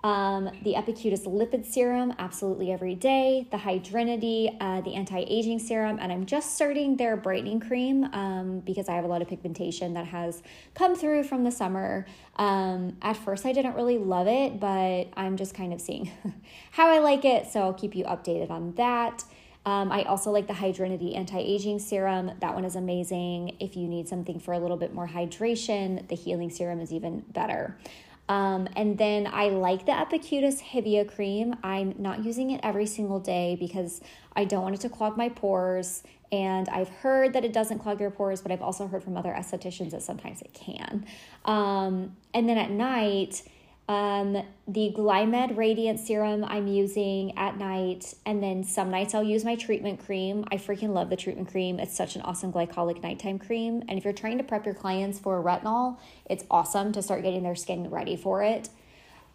Um, 0.05 0.51
the 0.65 0.75
Epicutis 0.75 1.25
Lipid 1.27 1.65
Serum, 1.65 2.13
absolutely 2.19 2.71
every 2.71 2.95
day. 2.95 3.49
The 3.51 3.57
Hydrinity, 3.57 4.55
uh, 4.61 4.83
the 4.83 4.95
anti 4.97 5.21
aging 5.21 5.59
serum, 5.59 5.99
and 5.99 6.13
I'm 6.13 6.27
just 6.27 6.55
starting 6.55 6.99
their 6.99 7.17
brightening 7.17 7.59
cream 7.59 8.05
um, 8.13 8.61
because 8.61 8.91
I 8.91 8.97
have 8.97 9.05
a 9.05 9.09
lot 9.09 9.23
of 9.23 9.29
pigmentation 9.29 9.95
that 9.95 10.05
has 10.05 10.43
come 10.75 10.95
through 10.95 11.25
from 11.25 11.43
the 11.43 11.51
summer. 11.51 12.05
Um, 12.37 12.99
at 13.01 13.17
first, 13.17 13.47
I 13.47 13.55
didn't 13.55 13.77
really 13.77 13.97
love 13.97 14.27
it, 14.29 14.61
but 14.61 15.09
I'm 15.17 15.39
just 15.39 15.55
kind 15.55 15.73
of 15.73 15.81
seeing 15.81 16.11
how 16.73 16.91
I 16.91 16.99
like 16.99 17.25
it, 17.25 17.47
so 17.51 17.61
I'll 17.61 17.73
keep 17.73 17.97
you 17.97 18.05
updated 18.05 18.51
on 18.51 18.75
that. 18.75 19.25
Um, 19.65 19.91
I 19.91 20.03
also 20.03 20.31
like 20.31 20.47
the 20.47 20.53
Hydrinity 20.53 21.17
Anti 21.17 21.39
Aging 21.39 21.79
Serum. 21.79 22.31
That 22.41 22.55
one 22.55 22.67
is 22.67 22.77
amazing. 22.77 23.57
If 23.59 23.75
you 23.75 23.89
need 23.89 24.07
something 24.07 24.39
for 24.39 24.53
a 24.53 24.59
little 24.59 24.77
bit 24.77 24.93
more 24.93 25.09
hydration, 25.09 26.07
the 26.09 26.15
Healing 26.15 26.51
Serum 26.51 26.81
is 26.81 26.93
even 26.93 27.21
better. 27.33 27.79
Um, 28.29 28.69
and 28.75 28.97
then 28.97 29.29
I 29.31 29.49
like 29.49 29.87
the 29.87 29.93
Epicutis 29.93 30.61
Hivia 30.61 31.13
cream. 31.15 31.57
I'm 31.63 31.95
not 31.99 32.25
using 32.25 32.51
it 32.51 32.61
every 32.63 32.87
single 32.87 33.21
day 33.21 33.57
because 33.59 34.01
I 34.35 34.45
don't 34.45 34.63
want 34.63 34.75
it 34.75 34.81
to 34.83 34.89
clog 34.89 35.17
my 35.17 35.29
pores. 35.29 36.03
And 36.33 36.69
I've 36.69 36.89
heard 36.89 37.35
that 37.35 37.45
it 37.45 37.53
doesn't 37.53 37.81
clog 37.81 38.01
your 38.01 38.11
pores, 38.11 38.41
but 38.41 38.51
I've 38.51 38.63
also 38.63 38.87
heard 38.87 39.05
from 39.05 39.17
other 39.17 39.31
estheticians 39.31 39.91
that 39.91 40.03
sometimes 40.03 40.41
it 40.41 40.53
can. 40.55 41.07
Um, 41.45 42.17
and 42.33 42.49
then 42.49 42.59
at 42.59 42.71
night, 42.71 43.43
Um, 43.87 44.43
the 44.67 44.95
Glymed 44.97 45.57
Radiant 45.57 46.01
Serum 46.01 46.43
I'm 46.45 46.67
using 46.67 47.37
at 47.37 47.59
night, 47.59 48.15
and 48.25 48.43
then 48.43 48.65
some 48.65 48.91
nights 48.91 49.15
I'll 49.15 49.23
use 49.23 49.45
my 49.45 49.57
treatment 49.57 50.05
cream. 50.05 50.47
I 50.51 50.57
freaking 50.57 50.95
love 50.95 51.11
the 51.11 51.17
treatment 51.17 51.51
cream. 51.51 51.79
It's 51.79 51.95
such 51.95 52.17
an 52.17 52.23
awesome 52.23 52.51
glycolic 52.51 53.03
nighttime 53.03 53.39
cream. 53.39 53.83
And 53.89 53.99
if 53.99 54.05
you're 54.05 54.15
trying 54.15 54.39
to 54.39 54.45
prep 54.45 54.65
your 54.65 54.75
clients 54.75 55.19
for 55.19 55.43
retinol, 55.43 55.99
it's 56.25 56.45
awesome 56.51 56.93
to 56.93 57.03
start 57.03 57.23
getting 57.23 57.43
their 57.43 57.55
skin 57.55 57.91
ready 57.91 58.17
for 58.17 58.43
it. 58.43 58.71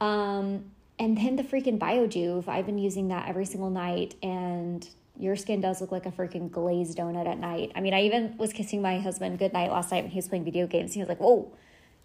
Um, 0.01 0.71
and 0.97 1.15
then 1.15 1.35
the 1.35 1.43
freaking 1.43 1.77
BioJuve, 1.77 2.47
I've 2.47 2.65
been 2.65 2.79
using 2.79 3.09
that 3.09 3.29
every 3.29 3.45
single 3.45 3.69
night, 3.69 4.15
and 4.23 4.87
your 5.19 5.35
skin 5.35 5.61
does 5.61 5.79
look 5.79 5.91
like 5.91 6.07
a 6.07 6.11
freaking 6.11 6.49
glazed 6.49 6.97
donut 6.97 7.27
at 7.27 7.37
night. 7.37 7.71
I 7.75 7.81
mean, 7.81 7.93
I 7.93 8.01
even 8.01 8.35
was 8.37 8.51
kissing 8.51 8.81
my 8.81 8.99
husband 8.99 9.37
good 9.37 9.53
night 9.53 9.69
last 9.69 9.91
night 9.91 10.03
when 10.03 10.11
he 10.11 10.17
was 10.17 10.27
playing 10.27 10.45
video 10.45 10.65
games. 10.65 10.93
He 10.93 11.01
was 11.01 11.09
like, 11.09 11.19
Whoa, 11.19 11.51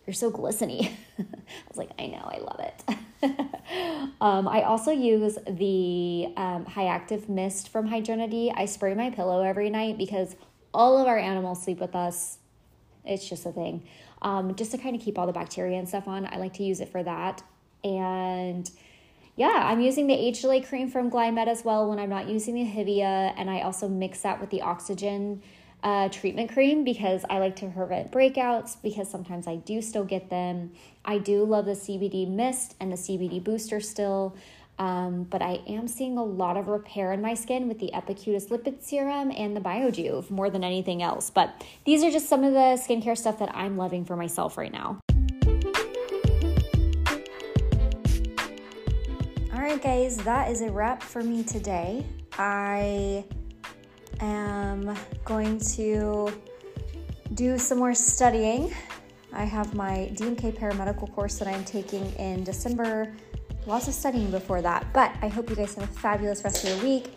you're 0.06 0.14
so 0.14 0.30
glistening. 0.30 0.96
I 1.18 1.24
was 1.68 1.76
like, 1.76 1.90
I 1.98 2.06
know, 2.06 2.28
I 2.30 2.38
love 2.38 2.60
it. 2.60 4.10
um, 4.20 4.46
I 4.46 4.62
also 4.62 4.90
use 4.90 5.38
the 5.46 6.32
um, 6.36 6.66
Hyactiv 6.66 7.28
Mist 7.28 7.70
from 7.70 7.88
Hydrinity. 7.88 8.52
I 8.54 8.66
spray 8.66 8.94
my 8.94 9.10
pillow 9.10 9.42
every 9.42 9.70
night 9.70 9.96
because 9.96 10.36
all 10.74 10.98
of 10.98 11.06
our 11.06 11.18
animals 11.18 11.62
sleep 11.62 11.78
with 11.78 11.94
us. 11.94 12.38
It's 13.04 13.28
just 13.28 13.46
a 13.46 13.52
thing. 13.52 13.86
Um, 14.22 14.54
just 14.54 14.70
to 14.72 14.78
kind 14.78 14.96
of 14.96 15.02
keep 15.02 15.18
all 15.18 15.26
the 15.26 15.32
bacteria 15.32 15.78
and 15.78 15.88
stuff 15.88 16.08
on, 16.08 16.26
I 16.26 16.36
like 16.36 16.54
to 16.54 16.62
use 16.62 16.80
it 16.80 16.90
for 16.90 17.02
that. 17.02 17.42
And 17.82 18.70
yeah, 19.36 19.64
I'm 19.66 19.80
using 19.80 20.06
the 20.06 20.14
HLA 20.14 20.66
cream 20.66 20.88
from 20.90 21.10
Glymed 21.10 21.46
as 21.46 21.64
well 21.64 21.88
when 21.88 21.98
I'm 21.98 22.08
not 22.08 22.28
using 22.28 22.54
the 22.54 22.64
Hivia. 22.64 23.34
And 23.36 23.50
I 23.50 23.60
also 23.60 23.88
mix 23.88 24.22
that 24.22 24.40
with 24.40 24.50
the 24.50 24.62
Oxygen 24.62 25.42
uh, 25.84 26.08
treatment 26.08 26.50
cream 26.50 26.82
because 26.82 27.26
I 27.28 27.38
like 27.38 27.56
to 27.56 27.66
prevent 27.66 28.10
breakouts 28.10 28.76
because 28.82 29.08
sometimes 29.10 29.46
I 29.46 29.56
do 29.56 29.82
still 29.82 30.04
get 30.04 30.30
them. 30.30 30.72
I 31.04 31.18
do 31.18 31.44
love 31.44 31.66
the 31.66 31.72
CBD 31.72 32.26
mist 32.26 32.74
and 32.80 32.90
the 32.90 32.96
CBD 32.96 33.44
booster 33.44 33.80
still. 33.80 34.34
Um, 34.78 35.24
but 35.24 35.40
I 35.40 35.60
am 35.68 35.86
seeing 35.86 36.16
a 36.16 36.24
lot 36.24 36.56
of 36.56 36.66
repair 36.66 37.12
in 37.12 37.20
my 37.20 37.34
skin 37.34 37.68
with 37.68 37.78
the 37.78 37.90
Epicutis 37.94 38.48
Lipid 38.48 38.82
Serum 38.82 39.30
and 39.30 39.54
the 39.54 39.60
BioJuve 39.60 40.30
more 40.30 40.50
than 40.50 40.64
anything 40.64 41.02
else. 41.02 41.30
But 41.30 41.64
these 41.84 42.02
are 42.02 42.10
just 42.10 42.28
some 42.28 42.42
of 42.42 42.54
the 42.54 42.80
skincare 42.82 43.16
stuff 43.16 43.38
that 43.38 43.54
I'm 43.54 43.76
loving 43.76 44.04
for 44.04 44.16
myself 44.16 44.56
right 44.58 44.72
now. 44.72 44.98
All 49.52 49.60
right, 49.60 49.80
guys, 49.80 50.16
that 50.18 50.50
is 50.50 50.62
a 50.62 50.72
wrap 50.72 51.02
for 51.02 51.22
me 51.22 51.44
today. 51.44 52.04
I 52.36 53.24
am 54.20 54.96
going 55.24 55.58
to 55.76 56.32
do 57.34 57.58
some 57.58 57.78
more 57.78 57.94
studying. 57.94 58.72
I 59.32 59.44
have 59.44 59.74
my 59.74 60.10
DMK 60.14 60.56
paramedical 60.56 61.12
course 61.12 61.38
that 61.38 61.48
I'm 61.48 61.64
taking 61.64 62.04
in 62.14 62.44
December. 62.44 63.12
Lots 63.66 63.88
of 63.88 63.94
studying 63.94 64.30
before 64.30 64.60
that, 64.62 64.86
but 64.92 65.10
I 65.22 65.28
hope 65.28 65.48
you 65.48 65.56
guys 65.56 65.74
have 65.74 65.84
a 65.84 65.92
fabulous 65.92 66.44
rest 66.44 66.64
of 66.64 66.70
your 66.70 66.84
week. 66.84 67.12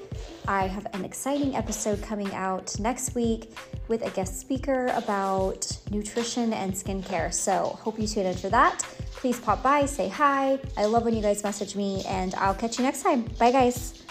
I 0.48 0.66
have 0.68 0.88
an 0.94 1.04
exciting 1.04 1.56
episode 1.56 2.02
coming 2.02 2.34
out 2.34 2.80
next 2.80 3.16
week 3.16 3.54
with 3.90 4.02
a 4.02 4.10
guest 4.12 4.40
speaker 4.40 4.88
about 4.96 5.70
nutrition 5.92 6.54
and 6.54 6.74
skincare. 6.74 7.34
So, 7.34 7.78
hope 7.82 8.00
you 8.00 8.08
tune 8.08 8.26
in 8.26 8.36
for 8.36 8.50
that. 8.50 8.82
Please 9.12 9.40
pop 9.40 9.62
by, 9.62 9.86
say 9.86 10.08
hi. 10.08 10.58
I 10.78 10.86
love 10.86 11.04
when 11.04 11.16
you 11.16 11.22
guys 11.22 11.44
message 11.44 11.76
me, 11.76 12.04
and 12.08 12.34
I'll 12.36 12.56
catch 12.56 12.78
you 12.78 12.86
next 12.86 13.04
time. 13.04 13.24
Bye, 13.38 13.52
guys. 13.52 14.07